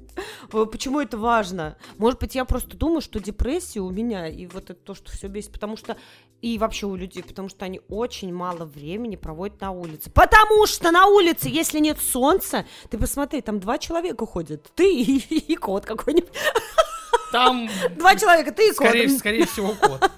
Э, 0.53 0.65
Почему 0.71 1.01
это 1.01 1.19
важно? 1.19 1.77
Может 1.99 2.21
быть, 2.21 2.35
я 2.35 2.45
просто 2.47 2.77
думаю, 2.79 3.03
что 3.03 3.21
депрессия 3.21 3.81
у 3.81 3.91
меня, 3.91 4.27
и 4.29 4.47
вот 4.47 4.71
это 4.71 4.75
то, 4.75 4.95
что 4.95 5.13
все 5.13 5.27
бесит, 5.27 5.53
потому 5.53 5.77
что 5.77 5.97
и 6.45 6.59
вообще 6.59 6.87
у 6.87 6.95
людей, 6.95 7.23
потому 7.23 7.49
что 7.49 7.65
они 7.65 7.81
очень 7.89 8.31
мало 8.31 8.67
времени 8.67 9.17
проводят 9.17 9.63
на 9.63 9.71
улице. 9.71 10.11
Потому 10.11 10.67
что 10.67 10.91
на 10.91 11.07
улице, 11.07 11.49
если 11.49 11.79
нет 11.79 11.99
солнца, 11.99 12.67
ты 12.91 12.99
посмотри, 12.99 13.41
там 13.41 13.61
два 13.61 13.79
человека 13.79 14.27
ходят. 14.27 14.71
Ты 14.75 14.93
и, 14.93 15.17
и 15.53 15.57
кот 15.57 15.87
какой-нибудь. 15.87 16.29
Там, 17.33 17.69
Два 17.97 18.15
человека, 18.17 18.53
ты 18.53 18.69
и 18.69 18.73
кот. 18.73 18.77
скорее, 18.89 19.09
скорее 19.09 19.47
всего, 19.47 19.75
кот. 19.75 20.11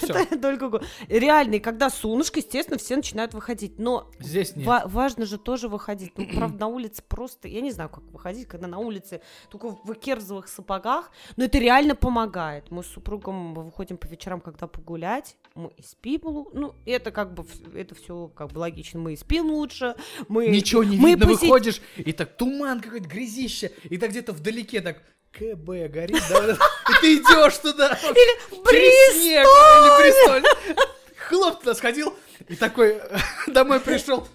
Только 0.40 0.68
го- 0.68 0.80
реально, 1.08 1.56
и 1.56 1.60
когда 1.60 1.90
солнышко, 1.90 2.40
естественно, 2.40 2.78
все 2.78 2.96
начинают 2.96 3.34
выходить. 3.34 3.78
Но 3.78 4.10
Здесь 4.18 4.54
нет. 4.56 4.66
ва- 4.66 4.82
важно 4.86 5.26
же 5.26 5.38
тоже 5.38 5.68
выходить. 5.68 6.12
Ну, 6.16 6.26
правда, 6.34 6.58
на 6.60 6.66
улице 6.68 7.02
просто, 7.06 7.48
я 7.48 7.60
не 7.60 7.70
знаю, 7.72 7.90
как 7.90 8.04
выходить, 8.12 8.46
когда 8.48 8.66
на 8.66 8.78
улице 8.78 9.20
только 9.50 9.70
в 9.84 9.94
керзовых 9.94 10.48
сапогах, 10.48 11.10
но 11.36 11.44
это 11.44 11.58
реально 11.58 11.94
помогает. 11.94 12.70
Мы 12.70 12.82
с 12.82 12.86
супругом 12.86 13.54
выходим 13.54 13.96
по 13.96 14.06
вечерам, 14.06 14.40
когда 14.40 14.66
погулять, 14.66 15.36
мы 15.54 15.70
и 15.76 15.82
спим, 15.82 16.20
ну, 16.52 16.74
это 16.86 17.10
как 17.10 17.34
бы, 17.34 17.44
это 17.74 17.94
все 17.94 18.28
как 18.34 18.52
бы 18.52 18.58
логично, 18.58 19.00
мы 19.00 19.14
и 19.14 19.16
спим 19.16 19.50
лучше, 19.50 19.94
мы... 20.28 20.48
Ничего 20.48 20.84
не 20.84 20.96
мы 20.96 21.10
видно, 21.10 21.26
посид- 21.26 21.40
выходишь, 21.46 21.80
и 21.96 22.12
так 22.12 22.36
туман 22.36 22.80
какой-то, 22.80 23.08
грязище, 23.08 23.72
и 23.84 23.96
так 23.98 24.10
где-то 24.10 24.32
вдалеке 24.32 24.80
так 24.80 25.02
КБ 25.32 25.90
горит, 25.92 26.22
да, 26.28 26.52
и 26.52 27.00
ты 27.00 27.14
идешь 27.16 27.56
туда. 27.58 27.98
Или 28.02 28.68
через 28.70 29.14
Бристоль! 29.14 29.20
снег, 29.20 29.46
или 29.46 30.02
Бристоль. 30.02 30.84
Хлоп 31.28 31.60
туда 31.60 31.74
сходил, 31.74 32.14
и 32.48 32.56
такой 32.56 33.00
домой 33.46 33.80
пришел. 33.80 34.26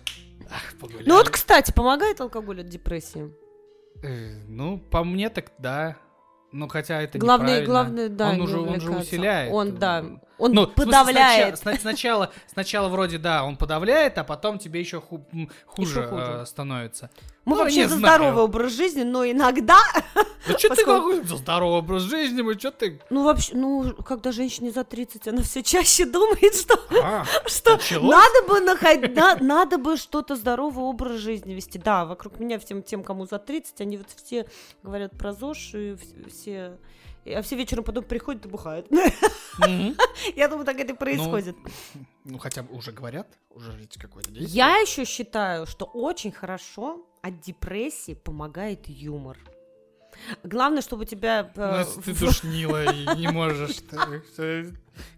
Ах, 0.50 0.62
погуляли. 0.80 1.08
Ну 1.08 1.16
вот, 1.16 1.30
кстати, 1.30 1.72
помогает 1.74 2.22
алкоголь 2.22 2.62
от 2.62 2.68
депрессии? 2.70 3.34
Э, 4.04 4.36
Ну, 4.48 4.78
по 4.80 5.04
мне 5.04 5.30
так 5.30 5.52
да. 5.58 5.98
Ну, 6.52 6.70
хотя 6.70 7.02
это 7.02 7.18
Главное, 7.18 7.66
главное, 7.66 8.08
да, 8.08 8.30
Он 8.30 8.40
уже, 8.42 8.58
он 8.60 8.80
же 8.80 8.92
усиляет. 8.92 9.52
Он, 9.52 9.76
да, 9.76 10.06
он 10.38 10.54
Ну, 10.54 10.62
в 10.68 10.74
смысле, 10.74 10.86
подавляет. 10.86 11.58
сначала, 11.58 11.76
сна- 11.76 11.82
сначала, 11.82 12.32
сначала 12.48 12.88
вроде 12.88 13.18
да, 13.18 13.44
он 13.44 13.58
подавляет, 13.58 14.18
а 14.18 14.24
потом 14.24 14.58
тебе 14.58 14.80
еще 14.80 15.02
ху- 15.02 15.28
хуже, 15.66 16.00
Еще 16.00 16.08
хуже. 16.08 16.24
э, 16.42 16.46
становится. 16.46 17.10
Мы 17.46 17.56
Ну, 17.56 17.62
вообще 17.64 17.78
не 17.84 17.88
за 17.88 17.98
знаю. 17.98 18.16
здоровый 18.18 18.44
образ 18.44 18.72
жизни, 18.74 19.04
но 19.04 19.24
иногда, 19.24 19.78
Да 20.48 20.58
что 20.58 20.70
ты 20.76 20.84
какой 20.84 21.24
за 21.24 21.38
здоровый 21.38 21.78
образ 21.80 22.02
жизни, 22.02 22.42
мы 22.42 22.58
что 22.58 22.72
ты... 22.72 23.00
ну 23.12 23.24
вообще, 23.24 23.56
ну 23.56 23.94
когда 24.04 24.32
женщине 24.32 24.72
за 24.72 24.84
30, 24.84 25.28
она 25.28 25.44
все 25.44 25.62
чаще 25.62 26.06
думает, 26.06 26.56
что, 26.56 26.80
А, 27.04 27.24
что 27.46 27.80
надо 28.02 28.48
бы 28.48 28.60
находить, 28.62 29.16
на- 29.16 29.36
надо 29.38 29.78
бы 29.78 29.96
что-то 29.98 30.36
здоровый 30.36 30.84
образ 30.84 31.18
жизни 31.20 31.54
вести. 31.54 31.78
Да, 31.78 32.06
вокруг 32.06 32.40
меня 32.40 32.58
всем 32.58 32.82
тем, 32.82 33.04
кому 33.04 33.28
за 33.28 33.38
30, 33.38 33.80
они 33.82 33.98
вот 33.98 34.08
все 34.24 34.48
говорят 34.82 35.16
про 35.18 35.32
ЗОЖ, 35.34 35.74
и 35.76 35.78
вс- 35.94 36.30
все, 36.32 36.78
а 37.28 37.42
все 37.44 37.56
вечером 37.56 37.84
потом 37.84 38.04
приходят 38.06 38.44
и 38.46 38.50
бухают. 38.50 38.88
Я 40.36 40.48
думаю, 40.48 40.66
так 40.66 40.80
это 40.80 40.94
и 40.94 40.96
происходит. 40.96 41.56
Ну, 42.24 42.40
хотя 42.40 42.64
бы 42.64 42.76
уже 42.76 42.92
говорят, 42.92 43.28
уже 43.52 43.72
какое-то 44.00 44.32
действие. 44.32 44.56
Я 44.56 44.78
еще 44.78 45.06
считаю, 45.06 45.66
что 45.68 45.86
очень 45.86 46.32
хорошо 46.32 47.06
от 47.26 47.42
депрессии 47.42 48.14
помогает 48.14 48.88
юмор. 48.88 49.38
Главное, 50.44 50.82
чтобы 50.82 51.04
у 51.04 51.06
тебя... 51.06 51.52
Ну, 51.56 51.64
э, 51.64 51.80
если 51.80 52.02
ты 52.02 52.14
душнила 52.14 52.84
и 52.94 53.06
не 53.18 53.28
можешь, 53.30 53.78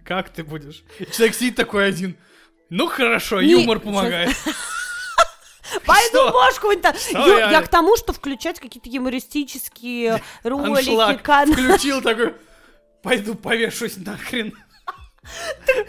как 0.04 0.30
ты 0.30 0.44
будешь? 0.44 0.84
Человек 1.12 1.36
сидит 1.36 1.56
такой 1.56 1.88
один. 1.88 2.16
Ну 2.70 2.88
хорошо, 2.88 3.42
юмор 3.42 3.80
помогает. 3.80 4.36
Пойду 5.86 6.32
бошку 6.32 6.74
то 6.82 6.94
я... 7.38 7.62
к 7.62 7.68
тому, 7.68 7.98
что 7.98 8.14
включать 8.14 8.60
какие-то 8.60 8.90
юмористические 8.90 10.24
ролики, 10.44 11.18
включил 11.52 12.02
такой. 12.02 12.36
Пойду 13.04 13.36
повешусь 13.36 13.98
нахрен. 13.98 14.54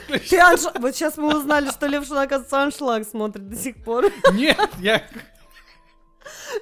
Ты 0.08 0.36
анш- 0.38 0.78
Вот 0.80 0.96
сейчас 0.96 1.16
мы 1.16 1.36
узнали, 1.36 1.70
что 1.70 1.86
Левшин, 1.86 2.18
оказывается, 2.18 2.60
аншлаг 2.60 3.06
смотрит 3.06 3.48
до 3.48 3.56
сих 3.56 3.82
пор. 3.84 4.06
Нет, 4.32 4.68
я... 4.80 5.06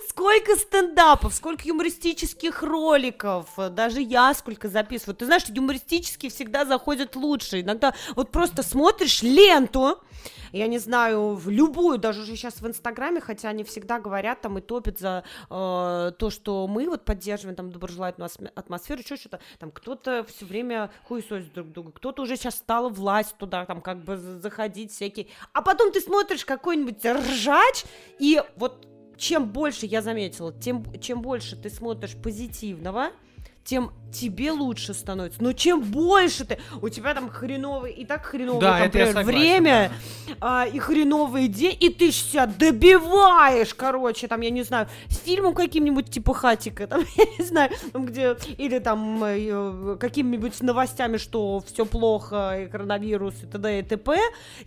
Сколько 0.08 0.56
стендапов, 0.56 1.34
сколько 1.34 1.66
юмористических 1.66 2.62
роликов, 2.62 3.48
даже 3.70 4.00
я 4.00 4.32
сколько 4.34 4.68
записываю. 4.68 5.16
Ты 5.16 5.26
знаешь, 5.26 5.44
юмористические 5.48 6.30
всегда 6.30 6.64
заходят 6.64 7.16
лучше. 7.16 7.60
Иногда 7.60 7.94
вот 8.14 8.30
просто 8.30 8.62
смотришь 8.62 9.22
ленту, 9.22 10.00
я 10.52 10.66
не 10.66 10.78
знаю, 10.78 11.34
в 11.34 11.48
любую, 11.50 11.98
даже 11.98 12.22
уже 12.22 12.36
сейчас 12.36 12.60
в 12.60 12.66
Инстаграме, 12.66 13.20
хотя 13.20 13.48
они 13.48 13.64
всегда 13.64 13.98
говорят 13.98 14.40
там 14.40 14.58
и 14.58 14.60
топят 14.60 14.98
за 14.98 15.24
э, 15.50 16.12
то, 16.18 16.30
что 16.30 16.66
мы 16.66 16.88
вот 16.88 17.04
поддерживаем 17.04 17.56
там 17.56 17.70
доброжелательную 17.70 18.30
атмосферу, 18.54 19.00
еще 19.00 19.16
что-то. 19.16 19.40
Там 19.58 19.70
кто-то 19.70 20.24
все 20.24 20.46
время 20.46 20.90
хуесосит 21.04 21.52
друг 21.52 21.72
друга, 21.72 21.92
кто-то 21.92 22.22
уже 22.22 22.36
сейчас 22.36 22.54
стала 22.54 22.88
власть 22.88 23.36
туда, 23.36 23.66
там 23.66 23.80
как 23.80 24.02
бы 24.04 24.16
за- 24.16 24.38
заходить 24.38 24.92
всякие. 24.92 25.26
А 25.52 25.62
потом 25.62 25.92
ты 25.92 26.00
смотришь 26.00 26.44
какой-нибудь 26.44 27.04
ржач, 27.04 27.84
и 28.18 28.42
вот 28.56 28.86
чем 29.16 29.50
больше, 29.50 29.86
я 29.86 30.02
заметила, 30.02 30.52
тем, 30.52 30.84
чем 31.00 31.22
больше 31.22 31.56
ты 31.56 31.70
смотришь 31.70 32.16
позитивного, 32.16 33.10
тем 33.66 33.92
тебе 34.12 34.50
лучше 34.50 34.94
становится. 34.94 35.42
Но 35.42 35.52
чем 35.52 35.82
больше 35.82 36.44
ты... 36.44 36.58
У 36.80 36.88
тебя 36.88 37.14
там 37.14 37.28
хреновый, 37.28 37.92
и 37.92 38.04
так 38.04 38.24
хреновое, 38.24 38.60
Да, 38.60 38.72
там, 38.74 38.82
например, 38.84 39.06
согласен, 39.08 39.26
время, 39.28 39.92
а, 40.40 40.66
и 40.66 40.78
хреновый 40.78 41.48
день, 41.48 41.76
и 41.78 41.90
ты 41.90 42.12
себя 42.12 42.46
добиваешь, 42.46 43.74
короче, 43.74 44.28
там, 44.28 44.40
я 44.40 44.50
не 44.50 44.62
знаю, 44.62 44.88
с 45.08 45.18
фильмом 45.18 45.54
каким-нибудь 45.54 46.10
типа 46.10 46.34
Хатика, 46.34 46.86
там, 46.86 47.04
я 47.16 47.24
не 47.38 47.44
знаю, 47.44 47.70
там, 47.92 48.06
где... 48.06 48.36
Или 48.56 48.78
там 48.78 49.22
э, 49.24 49.96
какими-нибудь 49.98 50.62
новостями, 50.62 51.16
что 51.16 51.62
все 51.66 51.84
плохо, 51.84 52.62
и 52.62 52.66
коронавирус, 52.68 53.34
и 53.42 53.46
т.д. 53.46 53.80
и 53.80 53.82
т.п., 53.82 54.18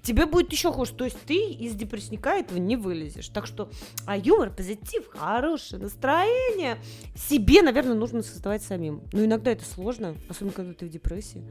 тебе 0.04 0.26
будет 0.26 0.52
еще 0.52 0.72
хуже. 0.72 0.94
То 0.94 1.06
есть 1.06 1.18
ты 1.26 1.36
из 1.36 1.74
депрессника 1.76 2.36
этого 2.36 2.60
не 2.60 2.76
вылезешь. 2.76 3.30
Так 3.30 3.48
что 3.48 3.70
а 4.06 4.18
юмор, 4.18 4.52
позитив, 4.52 5.08
хорошее 5.10 5.82
настроение 5.82 6.78
себе, 7.16 7.62
наверное, 7.62 7.96
нужно 7.96 8.22
создавать 8.22 8.64
самим. 8.64 8.89
Но 9.12 9.26
иногда 9.26 9.52
это 9.52 9.66
сложно, 9.66 10.16
особенно 10.30 10.54
когда 10.54 10.74
ты 10.74 10.86
в 10.86 10.90
депрессии. 10.90 11.44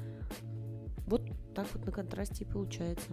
Вот 1.06 1.22
так 1.54 1.66
вот 1.72 1.86
на 1.86 1.92
контрасте 1.92 2.44
и 2.44 2.46
получается. 2.46 3.06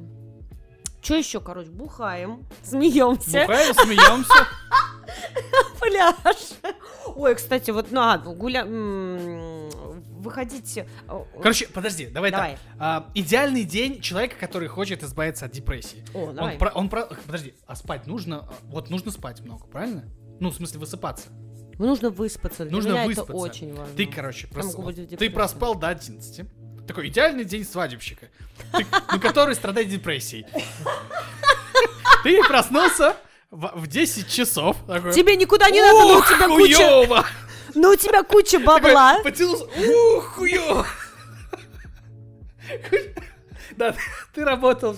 Что 1.02 1.16
еще, 1.16 1.40
короче, 1.40 1.70
бухаем, 1.70 2.46
смеемся, 2.64 3.42
Бухаем, 3.42 3.74
смеемся. 3.76 4.34
пляж. 5.80 6.76
Ой, 7.16 7.36
кстати, 7.36 7.72
вот, 7.72 7.92
ну, 7.92 8.02
а, 8.02 8.18
гуля... 8.18 8.62
м, 8.66 9.70
выходите... 10.20 10.88
э, 11.08 11.24
Короче, 11.42 11.68
подожди, 11.68 12.08
давай, 12.08 12.32
Давай. 12.32 12.52
так. 12.54 12.60
А, 12.80 13.10
идеальный 13.14 13.64
день 13.64 14.02
человека, 14.02 14.36
который 14.40 14.68
хочет 14.68 15.04
избавиться 15.04 15.46
от 15.46 15.52
депрессии. 15.52 16.04
О, 16.14 16.32
давай. 16.34 16.54
Он, 16.54 16.60
про, 16.60 16.70
он 16.72 16.90
про- 16.90 17.06
Подожди, 17.26 17.54
а 17.68 17.76
спать 17.76 18.08
нужно? 18.08 18.40
А, 18.40 18.54
Вот 18.64 18.90
нужно 18.90 19.12
спать 19.12 19.42
много, 19.42 19.66
правильно? 19.68 20.06
Ну, 20.40 20.50
в 20.50 20.56
смысле, 20.56 20.80
высыпаться. 20.80 21.30
Нужно 21.78 22.10
выспаться. 22.10 22.64
Для 22.64 22.72
Нужно 22.72 22.90
меня 22.94 23.06
выспаться. 23.06 23.32
это 23.34 23.42
очень 23.42 23.74
важно. 23.76 23.96
Ты, 23.96 24.06
короче, 24.06 24.48
прос- 24.48 24.66
могу 24.68 24.82
быть 24.84 24.98
в 25.12 25.18
ты 25.18 25.30
проспал 25.30 25.76
до 25.76 25.90
11. 25.90 26.46
Такой 26.88 27.08
идеальный 27.10 27.44
день 27.46 27.66
свадебщика. 27.66 28.28
Ну, 29.12 29.20
который 29.20 29.56
страдает 29.56 29.90
депрессией. 29.90 30.46
Ты 32.24 32.44
проснулся 32.48 33.16
в 33.52 33.72
в 33.76 33.88
10 33.88 34.30
часов. 34.30 34.78
Тебе 35.14 35.36
никуда 35.36 35.70
не 35.70 35.82
надо, 35.82 36.00
но 36.00 36.14
у 36.16 36.18
«Ух, 36.20 36.28
тебя 36.28 36.48
куча, 36.48 36.76
хуёво!» 36.76 37.26
но 37.76 37.92
у 37.92 37.96
тебя 37.96 38.24
куча 38.24 38.60
бабла. 38.60 39.22
Потянулся. 39.24 39.64
Ух, 39.66 40.24
хуёво! 40.36 40.86
Да, 43.78 43.94
ты- 44.34 44.44
работал. 44.46 44.96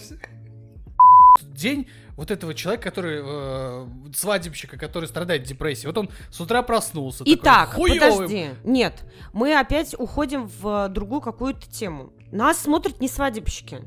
День 1.58 1.88
вот 2.16 2.30
этого 2.30 2.54
человека, 2.54 2.84
который 2.84 3.22
э, 3.24 3.88
свадебщика, 4.14 4.78
который 4.78 5.06
страдает 5.06 5.44
депрессией. 5.44 5.88
Вот 5.88 5.98
он 5.98 6.10
с 6.30 6.40
утра 6.40 6.62
проснулся. 6.62 7.20
такой, 7.20 7.34
Итак, 7.36 7.70
«Хуёвый». 7.74 8.00
подожди. 8.00 8.50
Нет, 8.64 9.04
мы 9.34 9.58
опять 9.58 9.96
уходим 9.98 10.48
в 10.48 10.88
другую 10.90 11.20
какую-то 11.22 11.68
тему. 11.68 12.14
Нас 12.32 12.60
смотрят 12.60 13.02
не 13.02 13.08
свадебщики. 13.08 13.82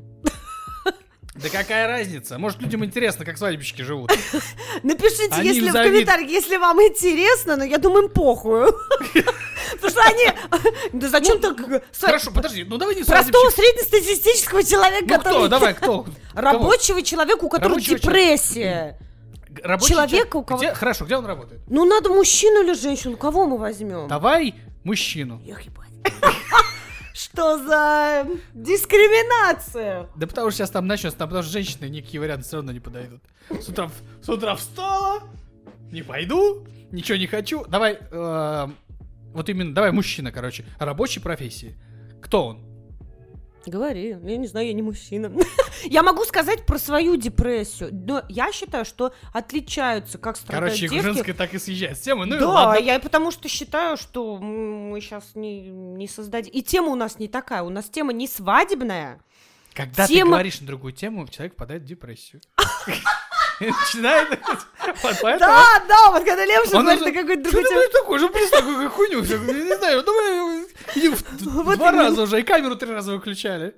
Да 1.33 1.47
какая 1.49 1.87
разница? 1.87 2.37
Может, 2.37 2.61
людям 2.61 2.83
интересно, 2.83 3.23
как 3.23 3.37
свадебщики 3.37 3.81
живут. 3.83 4.11
Напишите, 4.83 5.29
Они 5.31 5.49
если 5.49 5.69
в 5.69 5.73
завид- 5.73 5.83
комментариях, 5.91 6.29
если 6.29 6.57
вам 6.57 6.77
интересно, 6.81 7.55
но 7.55 7.63
я 7.63 7.77
думаю, 7.77 8.07
им 8.07 8.09
похую. 8.09 8.73
Потому 9.71 9.89
что 9.89 10.01
они... 10.01 10.25
Да 10.93 11.07
зачем 11.07 11.39
так... 11.39 11.57
сва- 11.59 11.81
Хорошо, 12.07 12.31
подожди, 12.31 12.65
ну 12.65 12.77
давай 12.77 12.95
не 12.95 13.03
Простого 13.03 13.49
среднестатистического 13.49 14.61
человека, 14.63 15.05
Ну 15.07 15.19
кто, 15.19 15.29
который... 15.29 15.49
давай, 15.49 15.73
кто? 15.73 16.05
Рабочего 16.33 17.01
человека, 17.01 17.45
у 17.45 17.49
которого 17.49 17.79
депрессия. 17.79 18.97
Рабочий 19.63 19.93
Человека, 19.93 20.15
человек- 20.15 20.35
у 20.35 20.43
кого- 20.43 20.73
Хорошо, 20.73 21.05
где 21.05 21.15
он 21.15 21.25
работает? 21.25 21.61
Ну, 21.67 21.85
надо 21.85 22.09
мужчину 22.09 22.63
или 22.63 22.73
женщину, 22.73 23.15
кого 23.15 23.45
мы 23.45 23.57
возьмем? 23.57 24.07
Давай 24.09 24.55
мужчину. 24.83 25.41
Эх, 25.47 25.61
ебать. 25.61 25.87
Что 27.23 27.59
за 27.59 28.27
дискриминация? 28.55 30.07
Да 30.15 30.25
потому 30.25 30.49
что 30.49 30.57
сейчас 30.57 30.71
там 30.71 30.87
начнется, 30.87 31.19
там 31.19 31.29
потому 31.29 31.43
что 31.43 31.51
женщины 31.51 31.85
никакие 31.85 32.19
варианты 32.19 32.45
все 32.47 32.57
равно 32.57 32.71
не 32.71 32.79
подойдут. 32.79 33.21
С 33.49 33.69
утра, 33.69 33.91
с 34.23 34.27
утра 34.27 34.55
встала, 34.55 35.21
не 35.91 36.01
пойду, 36.01 36.65
ничего 36.91 37.19
не 37.19 37.27
хочу. 37.27 37.63
Давай, 37.65 37.99
э, 37.99 38.67
вот 39.33 39.49
именно, 39.49 39.71
давай 39.71 39.91
мужчина, 39.91 40.31
короче, 40.31 40.65
рабочей 40.79 41.19
профессии. 41.19 41.75
Кто 42.23 42.47
он? 42.47 42.70
Говори, 43.65 44.17
я 44.23 44.37
не 44.37 44.47
знаю, 44.47 44.67
я 44.67 44.73
не 44.73 44.81
мужчина. 44.81 45.31
Я 45.83 46.03
могу 46.03 46.23
сказать 46.25 46.65
про 46.65 46.77
свою 46.77 47.15
депрессию, 47.15 47.89
но 47.91 48.21
я 48.29 48.51
считаю, 48.51 48.85
что 48.85 49.13
отличаются, 49.33 50.19
как 50.19 50.37
страдают 50.37 50.73
Короче, 50.75 50.87
девки. 50.87 51.03
женская 51.03 51.33
так 51.33 51.53
и 51.55 51.57
съезжает 51.59 51.97
с 51.97 52.01
темы. 52.01 52.27
Ну 52.27 52.35
и 52.35 52.39
да, 52.39 52.47
ладно. 52.49 52.79
я 52.83 52.99
потому 52.99 53.31
что 53.31 53.47
считаю, 53.49 53.97
что 53.97 54.37
мы 54.37 55.01
сейчас 55.01 55.31
не, 55.33 55.69
не 55.69 56.07
создадим. 56.07 56.51
И 56.53 56.61
тема 56.61 56.89
у 56.89 56.95
нас 56.95 57.17
не 57.17 57.27
такая, 57.27 57.63
у 57.63 57.69
нас 57.69 57.89
тема 57.89 58.13
не 58.13 58.27
свадебная. 58.27 59.19
Когда 59.73 60.05
ты 60.05 60.13
тема- 60.13 60.31
говоришь 60.31 60.59
на 60.61 60.67
другую 60.67 60.93
тему, 60.93 61.27
человек 61.27 61.55
падает 61.55 61.81
в 61.83 61.85
депрессию. 61.85 62.41
И 63.59 63.65
Начинает. 63.69 64.39
Да, 65.39 65.83
да, 65.87 66.11
вот 66.11 66.23
когда 66.23 66.45
Левша 66.45 66.79
говорит 66.81 67.01
на 67.01 67.11
какую-то 67.11 67.43
другую 67.43 67.63
ты, 67.63 67.69
тему. 67.69 67.81
такой 67.93 68.19
же, 68.19 68.29
просто 68.29 68.57
такую 68.57 68.89
хуйню. 68.89 69.23
всё. 69.23 69.43
Я 69.43 69.53
не 69.53 69.75
знаю, 69.77 70.03
давай 70.03 70.60
в- 70.95 71.45
Вот 71.63 71.77
два 71.77 71.89
именно. 71.89 72.03
раза 72.03 72.21
уже, 72.23 72.39
и 72.39 72.43
камеру 72.43 72.75
три 72.75 72.91
раза 72.91 73.11
выключали. 73.13 73.75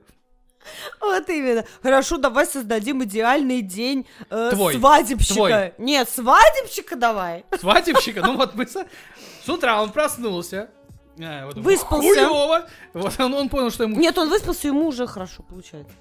Вот 1.02 1.28
именно. 1.30 1.66
Хорошо, 1.82 2.18
давай 2.18 2.46
создадим 2.46 3.04
идеальный 3.04 3.62
день 3.62 4.08
э, 4.30 4.50
Твой. 4.54 4.76
свадебщика. 4.76 5.34
Твой. 5.34 5.74
Нет, 5.78 6.10
свадебщика 6.10 6.96
давай. 6.96 7.46
Свадебщика, 7.60 8.22
ну 8.22 8.38
вот 8.38 8.56
мы 8.56 8.66
с 8.66 8.78
с 9.44 9.50
утра 9.50 9.82
он 9.82 9.92
проснулся. 9.92 10.70
а, 11.22 11.48
вот, 11.48 11.56
Выспался. 11.58 12.08
Хуёво. 12.08 12.68
Вот 12.94 13.20
он, 13.20 13.34
он 13.34 13.50
понял, 13.50 13.72
что 13.72 13.84
ему... 13.84 13.98
Нет, 14.00 14.18
он 14.18 14.30
выспался, 14.30 14.68
ему 14.68 14.88
уже 14.88 15.06
хорошо 15.06 15.44
получается. 15.44 15.94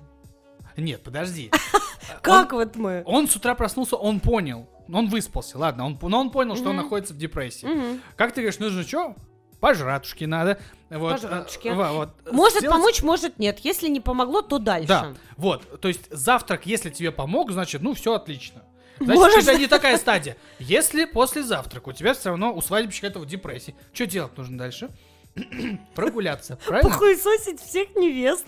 Нет, 0.77 1.03
подожди. 1.03 1.51
Как 2.23 2.53
вот 2.53 2.77
мы? 2.77 3.03
Он 3.05 3.29
с 3.29 3.35
утра 3.37 3.55
проснулся, 3.55 3.97
он 3.97 4.21
понял. 4.21 4.69
Он 4.93 5.09
выспался, 5.09 5.59
ладно, 5.59 5.87
он, 5.87 5.99
но 6.03 6.21
он 6.21 6.31
понял, 6.31 6.57
что 6.57 6.71
он 6.71 6.77
находится 6.77 7.15
в 7.15 7.19
депрессии. 7.19 8.01
Как 8.17 8.33
ты 8.33 8.43
говоришь, 8.43 8.59
нужно 8.61 8.83
что? 8.83 9.17
Пожратушки 9.63 10.25
надо. 10.25 10.59
Вот, 10.91 11.21
Пожратушки. 11.21 11.69
во- 11.69 11.93
вот, 11.93 12.09
Может 12.33 12.59
сделать- 12.59 12.77
помочь, 12.77 13.01
может 13.03 13.39
нет. 13.39 13.61
Если 13.61 13.87
не 13.87 14.01
помогло, 14.01 14.43
то 14.43 14.59
дальше. 14.59 14.89
Да, 14.89 15.15
вот, 15.37 15.81
то 15.81 15.87
есть 15.87 16.11
завтрак, 16.11 16.67
если 16.67 16.91
тебе 16.91 17.13
помог, 17.13 17.53
значит, 17.53 17.81
ну 17.81 17.95
все 17.95 18.13
отлично. 18.15 18.65
Значит, 18.99 19.47
это 19.47 19.57
не 19.57 19.69
такая 19.69 19.99
стадия. 19.99 20.37
Если 20.59 21.05
после 21.05 21.45
завтрака 21.45 21.91
у 21.91 21.93
тебя 21.93 22.13
все 22.15 22.31
равно 22.31 22.53
у 22.53 22.61
свадебщика 22.61 23.07
этого 23.07 23.25
депрессии, 23.25 23.77
что 23.93 24.07
делать 24.07 24.37
нужно 24.37 24.59
дальше? 24.59 24.91
Прогуляться, 25.95 26.59
правильно? 26.67 26.91
Похуесосить 26.91 27.61
всех 27.61 27.95
невест. 27.95 28.47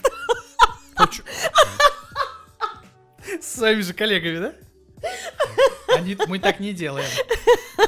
С 3.41 3.55
своими 3.55 3.83
же 3.83 3.95
коллегами, 3.95 4.39
да? 4.39 4.55
Они, 5.95 6.17
мы 6.27 6.41
так 6.41 6.59
не 6.59 6.73
делаем. 6.73 7.09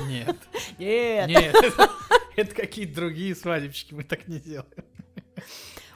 Нет, 0.07 0.37
Нет. 0.79 1.27
нет. 1.29 1.57
Это, 2.37 2.55
какие-то 2.55 2.95
другие 2.95 3.35
свадебщики, 3.35 3.95
мы 3.95 4.05
так 4.05 4.29
не 4.29 4.39
делаем. 4.39 4.85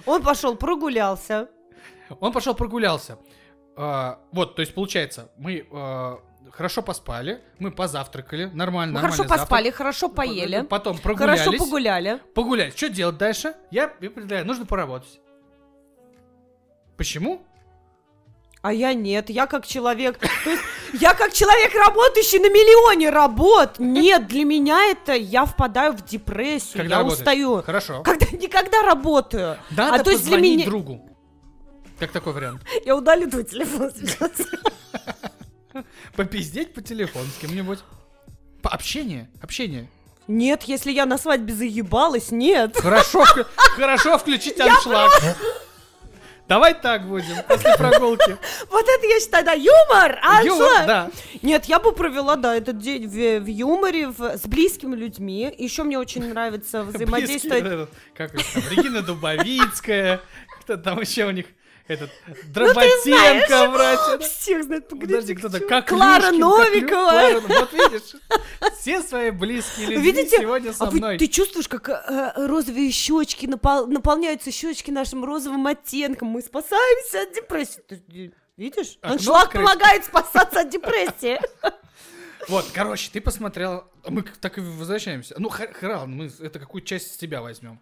Он 0.07 0.23
пошел, 0.23 0.57
прогулялся. 0.57 1.49
Он 2.19 2.33
пошел 2.33 2.55
прогулялся. 2.55 3.19
А, 3.77 4.21
вот, 4.33 4.57
то 4.57 4.61
есть 4.61 4.75
получается, 4.75 5.31
мы 5.37 5.67
а, 5.73 6.21
хорошо 6.51 6.83
поспали, 6.83 7.41
мы 7.59 7.71
позавтракали, 7.71 8.47
нормально, 8.47 8.95
Мы 8.95 9.01
хорошо 9.01 9.19
завтрак. 9.19 9.41
поспали, 9.41 9.71
хорошо 9.71 10.09
поели. 10.09 10.63
Потом 10.63 10.99
прогулялись. 10.99 11.41
Хорошо 11.41 11.65
погуляли. 11.65 12.21
Погулять. 12.35 12.77
Что 12.77 12.89
делать 12.89 13.19
дальше? 13.19 13.55
Я, 13.71 13.95
я 14.01 14.11
предлагаю, 14.11 14.47
нужно 14.47 14.67
поработать. 14.67 15.21
Почему? 16.97 17.47
А 18.63 18.75
я 18.75 18.93
нет, 18.93 19.31
я 19.31 19.47
как 19.47 19.67
человек, 19.67 20.19
то 20.19 20.51
есть 20.51 20.63
я 21.01 21.15
как 21.15 21.33
человек, 21.33 21.75
работающий 21.75 22.39
на 22.41 22.51
миллионе 22.51 23.09
работ. 23.09 23.79
Нет, 23.79 24.27
для 24.27 24.45
меня 24.45 24.91
это 24.91 25.15
я 25.15 25.47
впадаю 25.47 25.95
в 25.95 26.05
депрессию, 26.05 26.83
Когда 26.83 26.97
я 26.97 26.99
работаешь? 26.99 27.21
устаю. 27.21 27.63
Хорошо. 27.63 28.03
Когда 28.03 28.27
никогда 28.37 28.83
работаю. 28.83 29.57
Надо 29.71 29.95
а 29.95 30.05
то 30.05 30.11
есть 30.11 30.27
для 30.27 30.37
меня 30.37 30.67
другу. 30.67 31.09
Как 31.99 32.13
такой 32.13 32.35
вариант? 32.35 32.61
я 32.85 32.97
удалю 32.97 33.31
твой 33.31 33.45
телефон 33.45 33.93
сейчас. 33.95 34.31
Попиздеть 36.17 36.75
по 36.75 36.83
телефону 36.83 37.27
с 37.27 37.41
кем-нибудь. 37.41 37.79
По 38.61 38.71
общение, 38.71 39.31
общение. 39.41 39.89
Нет, 40.29 40.65
если 40.65 40.93
я 40.93 41.07
на 41.07 41.17
свадьбе 41.17 41.55
заебалась, 41.55 42.31
нет. 42.31 42.77
Хорошо, 42.77 43.25
хорошо 43.77 44.19
включить 44.19 44.61
аншлаг. 44.61 45.11
Давай 46.51 46.75
так 46.75 47.07
будем, 47.07 47.37
после 47.47 47.77
прогулки. 47.77 48.37
Вот 48.71 48.85
это 48.85 49.07
я 49.07 49.21
считаю, 49.21 49.45
да, 49.45 49.53
юмор, 49.53 50.19
а 50.21 50.43
Юмор, 50.43 50.85
да. 50.85 51.11
Нет, 51.43 51.67
я 51.67 51.79
бы 51.79 51.93
провела, 51.93 52.35
да, 52.35 52.57
этот 52.57 52.79
день 52.79 53.07
в, 53.07 53.45
в 53.45 53.47
юморе, 53.47 54.09
в- 54.09 54.37
с 54.37 54.43
близкими 54.49 54.97
людьми. 54.97 55.55
Еще 55.57 55.85
мне 55.85 55.97
очень 55.97 56.29
нравится 56.29 56.83
взаимодействовать. 56.83 57.63
Близкие, 57.63 57.89
Как 58.17 58.35
у 58.35 58.37
них 58.37 58.47
там, 58.53 58.63
Регина 58.69 59.03
Дубовицкая, 59.03 60.21
кто 60.63 60.77
там 60.77 61.01
еще 61.01 61.27
у 61.27 61.31
них, 61.31 61.47
этот, 61.91 62.11
Ну, 62.27 62.35
Дроботенко, 62.53 63.69
братья. 63.73 64.19
да? 64.19 64.25
Всех 64.27 64.65
знает, 64.65 64.89
Подожди, 64.89 65.35
кто-то, 65.35 65.61
как 65.61 65.89
Клара 65.89 66.31
Люшкин, 66.31 66.41
как 66.41 66.59
Лю- 66.59 66.59
Новикова. 66.59 67.11
Клара, 67.11 67.41
Вот 67.41 67.73
видишь, 67.73 68.17
все 68.79 69.03
свои 69.03 69.31
близкие 69.31 69.87
люди 69.89 70.01
Видите, 70.01 70.39
сегодня 70.39 70.73
со 70.73 70.85
а 70.85 70.91
вы- 70.91 70.99
мной. 70.99 71.19
ты 71.19 71.27
чувствуешь, 71.27 71.69
как 71.69 71.89
э, 71.89 72.33
розовые 72.47 72.91
щечки 72.93 73.47
напол- 73.47 73.87
наполняются 73.87 74.51
щечки 74.53 74.91
нашим 74.91 75.25
розовым 75.25 75.67
оттенком. 75.67 76.29
Мы 76.29 76.43
спасаемся 76.43 77.23
от 77.23 77.35
депрессии. 77.35 77.81
Ты, 77.89 78.03
э, 78.15 78.31
видишь? 78.57 78.99
Окно 79.03 79.15
Аншлаг 79.17 79.45
открыть. 79.47 79.65
помогает 79.67 80.05
спасаться 80.05 80.61
от 80.61 80.71
депрессии. 80.71 81.41
Вот, 82.49 82.65
короче, 82.73 83.11
ты 83.13 83.21
посмотрел, 83.21 83.85
мы 84.09 84.23
так 84.23 84.57
и 84.59 84.61
возвращаемся. 84.63 85.35
Ну, 85.39 85.51
храл, 85.51 86.07
мы 86.07 86.31
это 86.41 86.59
какую 86.59 86.83
часть 86.83 87.15
с 87.15 87.17
тебя 87.19 87.43
возьмем. 87.43 87.81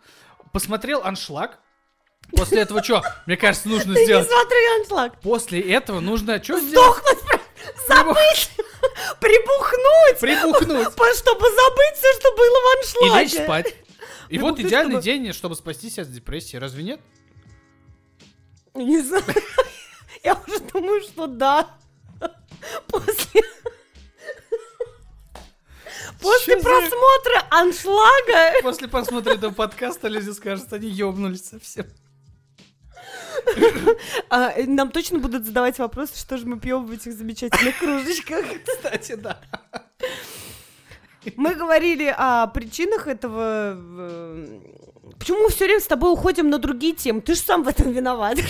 Посмотрел 0.53 1.03
аншлаг. 1.05 1.59
После 2.37 2.61
этого 2.61 2.83
что? 2.85 3.03
Мне 3.27 3.37
кажется, 3.37 3.69
нужно 3.69 3.95
Ты 3.95 4.01
не 4.01 4.05
сделать. 4.07 4.29
смотри 4.29 4.59
аншлаг. 4.81 5.21
После 5.21 5.61
этого 5.61 6.01
нужно 6.01 6.43
что 6.43 6.59
сделать? 6.61 6.99
Сдохнуть, 7.03 7.19
забыть, 7.89 8.51
прибухнуть, 9.21 10.21
Прибухнуть. 10.21 11.17
чтобы 11.17 11.47
забыть 11.51 11.95
все, 11.97 12.13
что 12.21 12.37
было 12.37 12.57
в 12.59 12.75
И 12.75 12.79
аншлаге. 13.09 13.25
лечь 13.25 13.33
спать. 13.45 13.75
И 14.29 14.39
вот 14.39 14.59
идеальный 14.61 15.01
день, 15.01 15.33
чтобы 15.33 15.57
спасти 15.57 15.89
себя 15.91 16.03
от 16.03 16.13
депрессии, 16.13 16.57
разве 16.59 16.83
нет? 16.85 17.01
Не 18.75 19.01
знаю. 19.01 19.25
Я 20.23 20.35
уже 20.47 20.59
думаю, 20.61 21.01
что 21.01 21.27
да. 21.27 21.71
После... 22.89 23.43
После 26.21 26.55
Чё 26.55 26.61
за- 26.61 26.65
просмотра 26.69 27.47
аншлага 27.51 28.53
После 28.63 28.89
просмотра 28.89 29.35
этого 29.35 29.53
подкаста 29.55 30.09
люди 30.09 30.31
скажут, 30.31 30.73
они 30.73 30.89
ёбнулись 30.89 31.49
совсем. 31.49 31.87
а, 34.31 34.53
э, 34.53 34.67
нам 34.67 34.91
точно 34.91 35.19
будут 35.19 35.45
задавать 35.45 35.79
вопросы, 35.79 36.19
что 36.19 36.37
же 36.37 36.47
мы 36.47 36.59
пьем 36.59 36.87
в 36.87 36.91
этих 36.91 37.13
замечательных 37.13 37.79
кружечках. 37.81 38.45
Кстати, 38.67 39.15
да. 39.15 39.41
Мы 41.37 41.55
говорили 41.55 42.15
о 42.17 42.47
причинах 42.49 43.07
этого. 43.07 43.77
э, 43.77 44.61
Почему 45.19 45.39
мы 45.43 45.49
все 45.51 45.65
время 45.65 45.81
с 45.81 45.87
тобой 45.87 46.13
уходим 46.13 46.49
на 46.49 46.59
другие 46.59 46.95
темы? 46.95 47.21
Ты 47.21 47.35
же 47.35 47.41
сам 47.41 47.63
в 47.65 47.69
этом 47.69 47.91
виноват. 47.93 48.39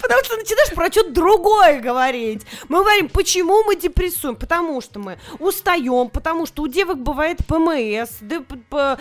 Потому 0.00 0.24
что 0.24 0.36
начинаешь 0.36 0.72
про 0.74 0.86
что-то 0.90 1.10
другое 1.12 1.80
говорить. 1.80 2.42
Мы 2.68 2.80
говорим, 2.80 3.08
почему 3.08 3.62
мы 3.64 3.76
депрессуем? 3.76 4.36
Потому 4.36 4.80
что 4.80 4.98
мы 4.98 5.18
устаем, 5.38 6.08
потому 6.10 6.46
что 6.46 6.62
у 6.62 6.68
девок 6.68 6.98
бывает 6.98 7.38
ПМС, 7.46 8.18
да, 8.20 8.42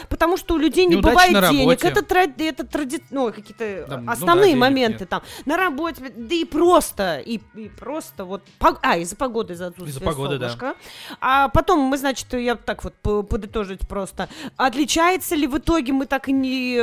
потому 0.09 0.37
что 0.37 0.55
у 0.55 0.57
людей 0.57 0.85
не 0.85 0.95
Неудачи 0.95 1.31
бывает 1.33 1.51
денег. 1.51 1.83
Это, 1.85 2.01
тради- 2.01 2.47
это 2.47 2.63
тради- 2.63 3.03
ну, 3.11 3.31
какие-то 3.31 3.85
Да, 3.87 3.97
ну 3.97 4.05
да, 4.05 4.11
основные 4.11 4.55
моменты 4.55 4.99
нет. 5.01 5.09
там. 5.09 5.21
На 5.45 5.57
работе, 5.57 6.11
да 6.15 6.35
и 6.35 6.45
просто, 6.45 7.19
и, 7.25 7.39
и 7.55 7.69
просто 7.69 8.25
вот... 8.25 8.41
А, 8.81 8.97
из-за 8.97 9.15
погоды, 9.15 9.53
из-за 9.53 9.67
отсутствия 9.67 9.91
Из-за 9.91 10.01
погоды, 10.01 10.37
да. 10.37 10.49
солнышка. 10.49 10.75
А 11.21 11.49
потом 11.49 11.79
мы, 11.79 11.97
значит, 11.97 12.31
я 12.33 12.55
так 12.55 12.83
вот 12.83 12.93
по- 12.95 13.23
подытожить 13.23 13.87
просто. 13.87 14.29
Отличается 14.57 15.35
ли 15.35 15.47
в 15.47 15.57
итоге, 15.57 15.93
мы 15.93 16.05
так 16.05 16.27
и 16.29 16.31
не, 16.31 16.77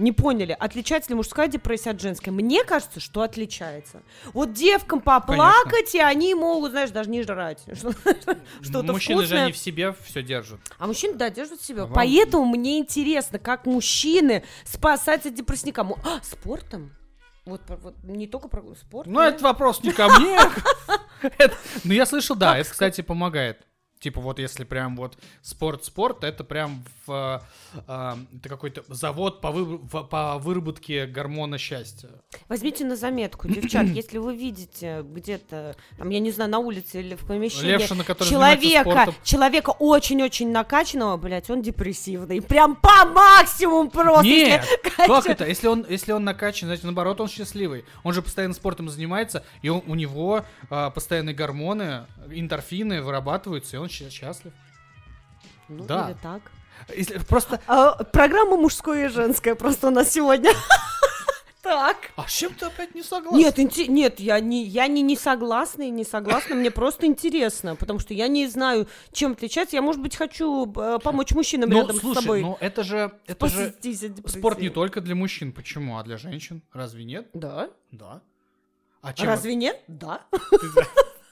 не 0.00 0.12
поняли, 0.12 0.56
отличается 0.58 1.10
ли 1.10 1.16
мужская 1.16 1.48
депрессия 1.48 1.90
от 1.90 2.00
женской? 2.00 2.32
Мне 2.32 2.64
кажется, 2.64 2.85
что 3.00 3.22
отличается. 3.22 4.02
Вот 4.32 4.52
девкам 4.52 5.00
поплакать, 5.00 5.94
и 5.94 6.00
они 6.00 6.34
могут, 6.34 6.70
знаешь, 6.72 6.90
даже 6.90 7.10
не 7.10 7.22
жрать. 7.22 7.62
Что-то 8.62 8.92
Мужчины 8.92 9.22
же 9.22 9.26
вкусное. 9.26 9.42
они 9.44 9.52
в 9.52 9.58
себе 9.58 9.94
все 10.04 10.22
держат. 10.22 10.60
А 10.78 10.86
мужчины, 10.86 11.14
да, 11.14 11.30
держат 11.30 11.60
себя. 11.60 11.82
А 11.82 11.86
вам- 11.86 11.94
Поэтому 11.94 12.44
мне 12.44 12.78
интересно, 12.78 13.38
как 13.38 13.66
мужчины 13.66 14.44
спасать 14.64 15.26
от 15.26 15.34
депрессника. 15.34 15.84
Мо- 15.84 15.98
А, 16.04 16.20
спортом? 16.22 16.92
Вот, 17.44 17.62
вот 17.68 17.94
не 18.02 18.26
только 18.26 18.48
про 18.48 18.62
спорт. 18.74 19.06
Ну, 19.06 19.18
да? 19.20 19.28
это 19.28 19.44
вопрос 19.44 19.82
не 19.82 19.92
ко 19.92 20.08
мне. 20.08 20.38
Ну, 21.84 21.92
я 21.94 22.04
слышал, 22.04 22.36
да, 22.36 22.58
это, 22.58 22.70
кстати, 22.70 23.00
помогает. 23.00 23.66
Типа 23.98 24.20
вот 24.20 24.38
если 24.38 24.64
прям 24.64 24.94
вот 24.96 25.16
спорт-спорт, 25.40 26.22
это 26.22 26.44
прям 26.44 26.84
в, 27.06 27.42
э, 27.88 28.14
это 28.36 28.48
какой-то 28.48 28.84
завод 28.88 29.40
по, 29.40 29.50
вы- 29.50 29.78
в- 29.78 30.02
по 30.04 30.36
выработке 30.38 31.06
гормона 31.06 31.56
счастья. 31.56 32.10
Возьмите 32.48 32.84
на 32.84 32.94
заметку, 32.96 33.48
девчат, 33.48 33.86
если 33.94 34.18
вы 34.18 34.36
видите 34.36 35.02
где-то, 35.02 35.76
там, 35.96 36.10
я 36.10 36.18
не 36.20 36.30
знаю, 36.30 36.50
на 36.50 36.58
улице 36.58 37.00
или 37.00 37.14
в 37.14 37.24
помещении 37.26 37.70
Левшина, 37.70 38.04
человека, 38.28 38.90
человека 39.24 39.70
очень-очень 39.70 40.50
накачанного, 40.50 41.16
блядь, 41.16 41.48
он 41.48 41.62
депрессивный. 41.62 42.42
Прям 42.42 42.76
по 42.76 43.06
максимуму 43.06 43.88
просто. 43.90 44.26
Нет, 44.26 44.62
если 44.62 44.90
как 44.90 45.08
это? 45.26 45.46
Если 45.46 45.68
он, 45.68 45.86
если 45.88 46.12
он 46.12 46.22
накачан, 46.24 46.68
значит, 46.68 46.84
наоборот, 46.84 47.20
он 47.20 47.28
счастливый. 47.28 47.84
Он 48.04 48.12
же 48.12 48.20
постоянно 48.20 48.52
спортом 48.54 48.88
занимается, 48.90 49.42
и 49.62 49.70
он- 49.70 49.82
у 49.86 49.94
него 49.94 50.44
а, 50.68 50.90
постоянные 50.90 51.34
гормоны, 51.34 52.06
эндорфины 52.30 53.00
вырабатываются, 53.02 53.76
и 53.76 53.78
он 53.78 53.85
ща- 53.88 54.10
счастлив. 54.10 54.52
Ну, 55.68 55.84
Да. 55.84 56.10
или 56.10 56.16
так. 56.22 56.42
Если, 56.96 57.18
просто... 57.18 57.60
А, 57.66 58.04
программа 58.04 58.56
мужское 58.56 59.06
и 59.06 59.08
женское 59.08 59.54
просто 59.54 59.88
у 59.88 59.90
нас 59.90 60.10
сегодня. 60.12 60.50
Так. 61.62 61.96
А 62.14 62.28
с 62.28 62.32
чем 62.32 62.54
ты 62.54 62.66
опять 62.66 62.94
не 62.94 63.02
согласен? 63.02 63.38
Нет, 63.38 63.58
инте- 63.58 63.88
нет, 63.88 64.20
я 64.20 64.38
не, 64.38 64.62
я 64.62 64.86
не, 64.86 65.02
не 65.02 65.16
согласна 65.16 65.82
и 65.82 65.90
не 65.90 66.04
согласна, 66.04 66.54
мне 66.54 66.70
просто 66.70 67.06
интересно, 67.06 67.74
потому 67.74 67.98
что 67.98 68.14
я 68.14 68.28
не 68.28 68.46
знаю, 68.46 68.86
чем 69.10 69.32
отличается. 69.32 69.74
Я, 69.74 69.82
может 69.82 70.00
быть, 70.00 70.14
хочу 70.14 70.72
э, 70.76 71.00
помочь 71.02 71.32
мужчинам 71.32 71.70
Ну, 71.70 71.78
рядом 71.78 71.96
слушай, 71.96 72.20
с 72.20 72.22
собой. 72.22 72.42
ну 72.42 72.56
это 72.60 72.84
же, 72.84 73.10
это 73.26 73.48
же 73.48 73.74
спорт 74.26 74.60
не 74.60 74.68
только 74.70 75.00
для 75.00 75.16
мужчин. 75.16 75.52
Почему? 75.52 75.98
А 75.98 76.04
для 76.04 76.18
женщин? 76.18 76.62
Разве 76.72 77.02
нет? 77.02 77.26
Да. 77.34 77.68
Да. 77.90 78.22
А 79.02 79.12
чем 79.12 79.26
Разве 79.26 79.56
нет? 79.56 79.82
Да. 79.88 80.20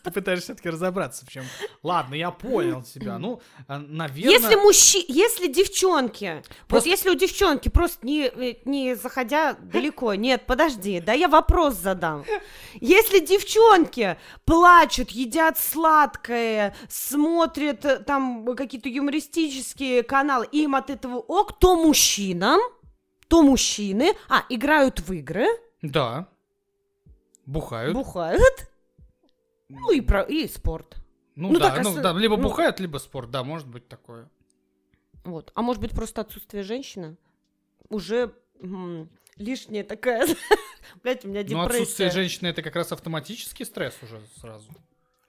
Ты, 0.05 0.11
пытаешься 0.11 0.45
все-таки 0.47 0.69
разобраться 0.71 1.25
в 1.27 1.29
чем? 1.29 1.45
Ладно, 1.83 2.15
я 2.15 2.31
понял 2.31 2.83
тебя. 2.83 3.19
Ну, 3.19 3.41
а, 3.67 3.79
наверное... 3.79 4.33
Если 4.39 4.55
мужчи, 4.57 5.05
если 5.09 5.49
девчонки, 5.49 6.37
вот 6.37 6.69
Просто- 6.69 6.89
если 6.91 7.11
у 7.11 7.15
девчонки 7.15 7.69
просто 7.69 8.07
не, 8.07 8.27
э, 8.27 8.57
не 8.65 8.95
заходя 8.95 9.55
далеко, 9.55 10.15
нет, 10.15 10.47
подожди, 10.47 11.01
да 11.01 11.13
я 11.13 11.29
вопрос 11.29 11.75
задам. 11.75 12.25
Если 12.75 13.19
девчонки 13.21 14.17
плачут, 14.45 15.11
едят 15.11 15.59
сладкое, 15.59 16.77
смотрят 16.89 17.85
э, 17.85 17.99
там 17.99 18.55
какие-то 18.57 18.89
юмористические 18.89 20.03
каналы, 20.03 20.47
им 20.53 20.75
от 20.75 20.91
этого 20.91 21.17
ок, 21.19 21.59
то 21.59 21.77
мужчинам, 21.77 22.61
то 23.29 23.43
мужчины, 23.43 24.13
а, 24.29 24.45
играют 24.49 25.01
в 25.01 25.13
игры, 25.13 25.47
Да. 25.83 26.29
Бухают. 27.47 27.95
бухают, 27.95 28.69
ну 29.69 29.91
и, 29.93 30.01
про, 30.01 30.23
и 30.23 30.47
спорт. 30.49 30.97
Ну, 31.37 31.51
ну 31.53 31.59
да, 31.59 31.71
так, 31.71 31.85
ну 31.85 32.01
да, 32.01 32.13
либо 32.13 32.37
ну- 32.37 32.45
бухают, 32.45 32.79
либо 32.81 32.99
спорт, 32.99 33.31
да, 33.31 33.43
может 33.43 33.67
быть 33.67 33.89
такое. 33.89 34.29
Вот. 35.25 35.51
А 35.55 35.63
может 35.63 35.81
быть, 35.83 35.93
просто 35.93 36.21
отсутствие 36.21 36.63
женщины 36.63 37.17
уже 37.89 38.35
м, 38.61 39.09
лишняя 39.37 39.83
такая. 39.85 40.27
Блять, 41.03 41.25
у 41.25 41.29
меня 41.29 41.41
Но 41.49 41.63
отсутствие 41.63 42.09
депрессия. 42.09 42.11
женщины 42.11 42.49
это 42.49 42.63
как 42.63 42.77
раз 42.77 42.93
автоматический 42.93 43.65
стресс 43.65 43.95
уже 44.03 44.21
сразу. 44.39 44.69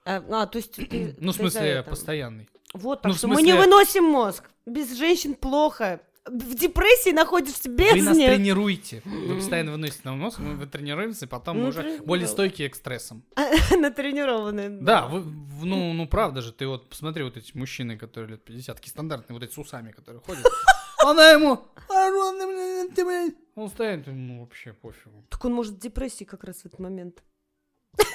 А, 0.04 0.22
а, 0.30 0.46
то 0.46 0.58
есть 0.58 0.72
ты- 0.72 1.16
Ну, 1.18 1.32
в 1.32 1.34
смысле, 1.34 1.82
постоянный. 1.82 2.48
Вот, 2.74 2.98
ну, 3.02 3.10
так 3.10 3.12
в 3.14 3.18
что 3.18 3.28
мы 3.28 3.42
не 3.42 3.52
смысле- 3.52 3.64
выносим 3.64 4.04
мозг. 4.04 4.50
Без 4.66 4.96
женщин 4.96 5.34
плохо. 5.34 6.00
В 6.26 6.54
депрессии 6.54 7.10
находишься 7.10 7.68
без 7.68 7.92
Вы 7.92 8.02
нас 8.02 8.16
них. 8.16 8.28
тренируете. 8.28 9.02
Вы 9.04 9.36
постоянно 9.36 9.72
выносите 9.72 10.00
нам 10.04 10.18
мозг, 10.18 10.38
мы 10.40 10.56
вы 10.56 10.66
тренируемся, 10.66 11.26
и 11.26 11.28
потом 11.28 11.60
мы 11.60 11.68
уже 11.68 12.00
более 12.04 12.26
стойкие 12.26 12.68
к 12.68 12.74
стрессам. 12.74 13.22
Натренированные. 13.70 14.68
Да, 14.70 15.06
вы, 15.06 15.22
ну, 15.64 15.92
ну 15.92 16.08
правда 16.08 16.42
же, 16.42 16.52
ты 16.52 16.66
вот 16.66 16.88
посмотри 16.88 17.22
вот 17.22 17.36
эти 17.36 17.56
мужчины, 17.56 17.96
которые 17.96 18.32
лет 18.32 18.44
50, 18.44 18.76
такие 18.76 18.90
стандартные, 18.90 19.38
вот 19.38 19.42
эти 19.44 19.52
с 19.52 19.58
усами, 19.58 19.92
которые 19.92 20.20
ходят. 20.20 20.44
Она 21.04 21.30
ему, 21.30 21.60
«А, 21.88 22.10
ладно, 22.10 22.46
блин, 22.46 22.90
ты, 22.92 23.04
блин». 23.04 23.36
он 23.54 23.68
стоит, 23.68 24.06
ну 24.06 24.40
вообще 24.40 24.72
пофигу. 24.72 25.24
Так 25.28 25.44
он 25.44 25.52
может 25.52 25.74
в 25.74 25.78
депрессии 25.78 26.24
как 26.24 26.42
раз 26.42 26.62
в 26.62 26.66
этот 26.66 26.80
момент. 26.80 27.22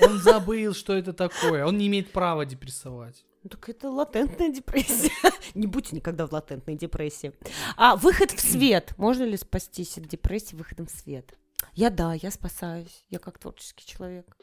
Он 0.02 0.18
забыл, 0.20 0.74
что 0.74 0.94
это 0.94 1.14
такое, 1.14 1.66
он 1.66 1.78
не 1.78 1.88
имеет 1.88 2.12
права 2.12 2.46
депрессовать. 2.46 3.24
Ну, 3.44 3.50
так 3.50 3.70
это 3.70 3.90
латентная 3.90 4.50
депрессия. 4.50 5.12
Не 5.56 5.66
будьте 5.66 5.96
никогда 5.96 6.28
в 6.28 6.32
латентной 6.32 6.76
депрессии. 6.76 7.34
А 7.76 7.96
выход 7.96 8.32
в 8.32 8.40
свет. 8.40 8.94
Можно 8.98 9.24
ли 9.24 9.36
спастись 9.36 9.98
от 9.98 10.06
депрессии 10.06 10.56
выходом 10.56 10.86
в 10.86 10.92
свет? 10.92 11.34
Я 11.74 11.90
да, 11.90 12.14
я 12.14 12.30
спасаюсь. 12.30 13.04
Я 13.10 13.18
как 13.20 13.40
творческий 13.40 13.86
человек. 13.86 14.38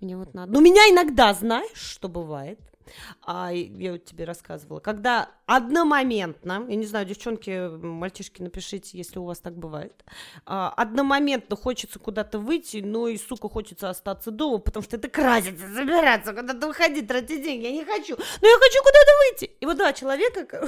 Мне 0.00 0.16
вот 0.16 0.32
надо. 0.34 0.52
Но 0.52 0.60
меня 0.60 0.82
иногда, 0.90 1.34
знаешь, 1.34 1.76
что 1.76 2.08
бывает? 2.08 2.60
А, 3.22 3.50
я 3.52 3.92
вот 3.92 4.04
тебе 4.04 4.24
рассказывала. 4.24 4.80
Когда 4.80 5.30
одномоментно, 5.46 6.64
я 6.68 6.76
не 6.76 6.86
знаю, 6.86 7.06
девчонки, 7.06 7.68
мальчишки, 7.76 8.42
напишите, 8.42 8.96
если 8.96 9.18
у 9.18 9.24
вас 9.24 9.38
так 9.38 9.56
бывает, 9.56 10.04
а, 10.46 10.72
одномоментно 10.76 11.56
хочется 11.56 11.98
куда-то 11.98 12.38
выйти, 12.38 12.78
но 12.78 13.08
и, 13.08 13.16
сука, 13.18 13.48
хочется 13.48 13.90
остаться 13.90 14.30
дома, 14.30 14.58
потому 14.58 14.82
что 14.82 14.96
это 14.96 15.08
краситься, 15.08 15.68
забираться, 15.68 16.32
куда-то 16.32 16.66
выходить, 16.66 17.08
тратить 17.08 17.42
деньги. 17.42 17.64
Я 17.64 17.72
не 17.72 17.84
хочу. 17.84 18.16
Но 18.16 18.48
я 18.48 18.58
хочу 18.58 18.78
куда-то 18.82 19.10
выйти. 19.24 19.50
И 19.60 19.66
вот 19.66 19.76
два 19.76 19.92
человека 19.92 20.60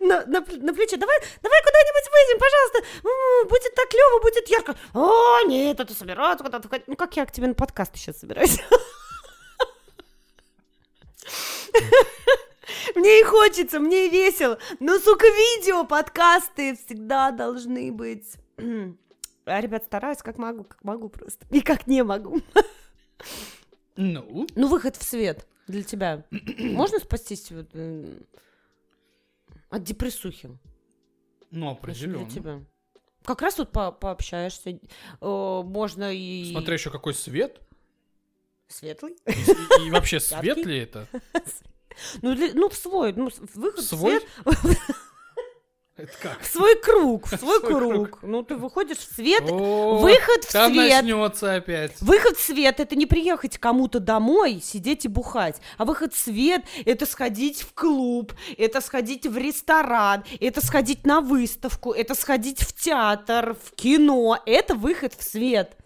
на, 0.00 0.26
на, 0.26 0.40
на 0.40 0.74
плече. 0.74 0.96
Давай, 0.96 1.18
давай 1.42 1.62
куда-нибудь 1.62 2.08
выйдем, 2.12 2.38
пожалуйста. 2.38 3.48
Будет 3.48 3.74
так 3.74 3.88
клево, 3.88 4.20
будет 4.20 4.48
ярко. 4.48 4.76
О, 4.94 5.46
нет, 5.46 5.80
это 5.80 5.94
собираться 5.94 6.44
куда-то. 6.44 6.68
ходить. 6.68 6.88
Ну, 6.88 6.96
как 6.96 7.16
я 7.16 7.26
к 7.26 7.32
тебе 7.32 7.48
на 7.48 7.54
подкаст 7.54 7.96
сейчас 7.96 8.18
собираюсь? 8.18 8.60
Мне 12.94 13.20
и 13.20 13.24
хочется, 13.24 13.80
мне 13.80 14.06
и 14.06 14.10
весело. 14.10 14.58
Но, 14.78 14.98
сука, 14.98 15.26
видео, 15.26 15.84
подкасты 15.84 16.76
всегда 16.76 17.30
должны 17.30 17.92
быть. 17.92 18.36
А, 19.50 19.62
ребят, 19.62 19.82
стараюсь, 19.84 20.18
как 20.18 20.36
могу, 20.36 20.64
как 20.64 20.84
могу 20.84 21.08
просто. 21.08 21.46
И 21.50 21.62
как 21.62 21.86
не 21.86 22.04
могу. 22.04 22.42
Ну, 23.96 24.46
Ну, 24.54 24.68
выход 24.68 24.94
в 24.96 25.02
свет 25.02 25.46
для 25.66 25.82
тебя. 25.82 26.24
Можно 26.58 26.98
спастись 26.98 27.50
вот, 27.50 27.74
м, 27.74 28.26
от 29.70 29.82
депрессухи? 29.84 30.50
ну 31.50 31.70
определенно. 31.70 32.26
Для 32.26 32.34
тебя. 32.34 32.60
Как 33.24 33.40
раз 33.40 33.56
вот 33.56 33.72
по 33.72 33.90
пообщаешься. 33.90 34.68
э, 34.70 35.62
Можно 35.64 36.12
и... 36.14 36.50
Смотря 36.52 36.74
еще 36.74 36.90
какой 36.90 37.14
свет. 37.14 37.58
Светлый. 38.68 39.16
И, 39.26 39.86
и 39.86 39.90
вообще 39.90 40.20
свет 40.20 40.58
ли 40.58 40.78
это? 40.78 41.06
Ну, 42.22 42.32
для- 42.36 42.54
ну, 42.54 42.68
в 42.68 42.76
свой, 42.76 43.12
ну, 43.12 43.28
выход 43.54 43.80
в 43.84 43.88
Свой? 43.88 44.20
свет. 44.20 44.78
Это 45.96 46.12
как? 46.22 46.40
В 46.42 46.46
свой 46.46 46.76
круг, 46.80 47.26
в 47.32 47.36
свой 47.36 47.58
Свой 47.58 47.60
круг. 47.74 47.92
круг. 47.92 48.18
Ну, 48.22 48.44
ты 48.44 48.54
выходишь 48.54 48.98
в 48.98 49.14
свет, 49.16 49.42
О, 49.50 49.98
выход 49.98 50.44
в 50.44 50.52
Там 50.52 50.72
свет. 50.72 50.94
начнется 51.02 51.54
опять. 51.56 52.00
Выход 52.00 52.36
в 52.36 52.40
свет 52.40 52.78
это 52.78 52.94
не 52.94 53.06
приехать 53.06 53.58
кому-то 53.58 53.98
домой, 53.98 54.60
сидеть 54.62 55.06
и 55.06 55.08
бухать. 55.08 55.60
А 55.76 55.84
выход 55.84 56.14
в 56.14 56.18
свет 56.18 56.62
это 56.84 57.04
сходить 57.04 57.62
в 57.62 57.74
клуб, 57.74 58.32
это 58.56 58.80
сходить 58.80 59.26
в 59.26 59.36
ресторан, 59.36 60.22
это 60.38 60.64
сходить 60.64 61.04
на 61.04 61.20
выставку, 61.20 61.90
это 61.90 62.14
сходить 62.14 62.60
в 62.60 62.80
театр, 62.80 63.56
в 63.60 63.72
кино. 63.74 64.38
Это 64.46 64.76
выход 64.76 65.14
в 65.14 65.22
свет. 65.24 65.76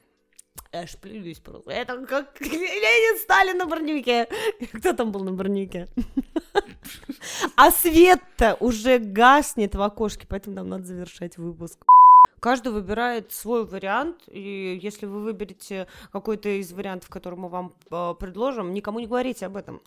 Аж 0.75 0.97
плююсь 0.97 1.39
просто. 1.39 1.71
Это 1.71 2.07
как 2.07 2.41
Ленин 2.41 3.19
Сталин 3.19 3.59
на 3.59 3.67
броневике. 3.67 4.27
Кто 4.73 4.95
там 4.95 5.13
был 5.13 5.23
на 5.23 5.33
броневике? 5.33 5.89
А 7.57 7.71
свет-то 7.71 8.57
уже 8.61 8.99
гаснет 8.99 9.75
в 9.75 9.83
окошке, 9.83 10.27
поэтому 10.29 10.57
нам 10.57 10.69
надо 10.69 10.85
завершать 10.85 11.39
выпуск. 11.39 11.85
Каждый 12.41 12.73
выбирает 12.73 13.33
свой 13.33 13.65
вариант, 13.65 14.23
и 14.27 14.79
если 14.83 15.07
вы 15.07 15.23
выберете 15.23 15.87
какой-то 16.13 16.49
из 16.49 16.73
вариантов, 16.73 17.09
который 17.09 17.39
мы 17.39 17.49
вам 17.49 17.73
э, 17.91 18.15
предложим, 18.19 18.75
никому 18.75 18.99
не 18.99 19.07
говорите 19.07 19.47
об 19.47 19.57
этом. 19.57 19.81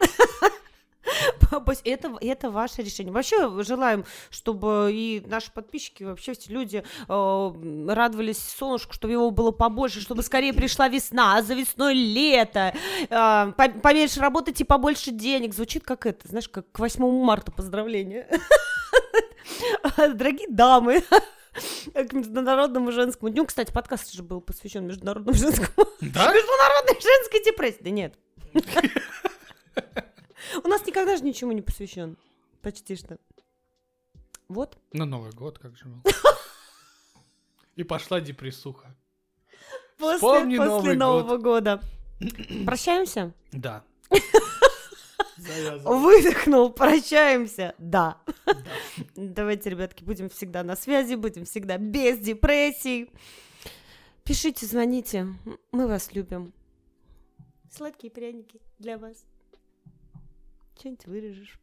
Это, 1.84 2.18
это 2.22 2.50
ваше 2.52 2.82
решение. 2.82 3.14
Вообще 3.14 3.64
желаем, 3.64 4.06
чтобы 4.30 4.90
и 4.92 5.24
наши 5.28 5.52
подписчики, 5.52 6.04
вообще 6.04 6.34
все 6.34 6.52
люди 6.52 6.84
э, 7.08 7.94
радовались 7.94 8.40
солнышку, 8.40 8.94
чтобы 8.94 9.14
его 9.14 9.32
было 9.32 9.52
побольше, 9.52 10.02
чтобы 10.02 10.24
скорее 10.24 10.54
пришла 10.62 10.88
весна, 10.88 11.38
а 11.38 11.42
за 11.42 11.54
весной 11.54 11.94
лето, 11.94 12.74
э, 13.02 13.08
по- 13.10 13.80
поменьше 13.82 14.20
работать 14.20 14.60
и 14.62 14.64
побольше 14.64 15.12
денег. 15.12 15.54
Звучит 15.54 15.84
как 15.84 16.06
это, 16.06 16.28
знаешь, 16.28 16.50
как 16.50 16.72
к 16.72 16.80
8 16.80 17.04
марта 17.24 17.52
поздравления. 17.52 18.28
Дорогие 19.98 20.48
дамы, 20.50 21.04
к 21.94 22.14
Международному 22.14 22.92
женскому 22.92 23.30
дню. 23.30 23.46
Кстати, 23.46 23.72
подкаст 23.72 24.12
же 24.14 24.24
был 24.24 24.42
посвящен 24.42 24.86
Международному 24.88 25.38
женскому 25.38 25.88
Да? 26.02 26.34
Международной 26.34 27.02
женской 27.02 27.44
депрессии. 27.44 27.82
Да 27.82 27.90
нет. 27.90 28.16
У 30.64 30.68
нас 30.68 30.86
никогда 30.86 31.18
же 31.18 31.24
ничему 31.24 31.52
не 31.52 31.62
посвящен. 31.62 32.18
Почти 32.62 32.96
что. 32.96 33.18
Вот. 34.48 34.78
На 34.94 35.06
Новый 35.06 35.32
год 35.32 35.60
как 35.60 35.76
же. 35.76 35.86
И 37.76 37.84
пошла 37.84 38.22
депрессуха. 38.22 38.96
После, 39.98 40.46
Новый 40.58 40.96
Нового 40.96 41.38
год. 41.38 41.42
года. 41.42 41.82
Прощаемся? 42.66 43.34
Да. 43.52 43.84
Выдохнул, 45.84 46.72
прощаемся. 46.72 47.76
Да. 47.78 48.22
Давайте, 49.16 49.70
ребятки, 49.70 50.04
будем 50.04 50.30
всегда 50.30 50.64
на 50.64 50.76
связи, 50.76 51.16
будем 51.16 51.46
всегда 51.46 51.78
без 51.78 52.20
депрессий. 52.20 53.12
Пишите, 54.24 54.66
звоните. 54.66 55.28
Мы 55.72 55.88
вас 55.88 56.14
любим. 56.14 56.54
Сладкие 57.72 58.12
пряники 58.12 58.60
для 58.80 58.98
вас 58.98 59.26
что-нибудь 60.78 61.08
вырежешь, 61.08 61.60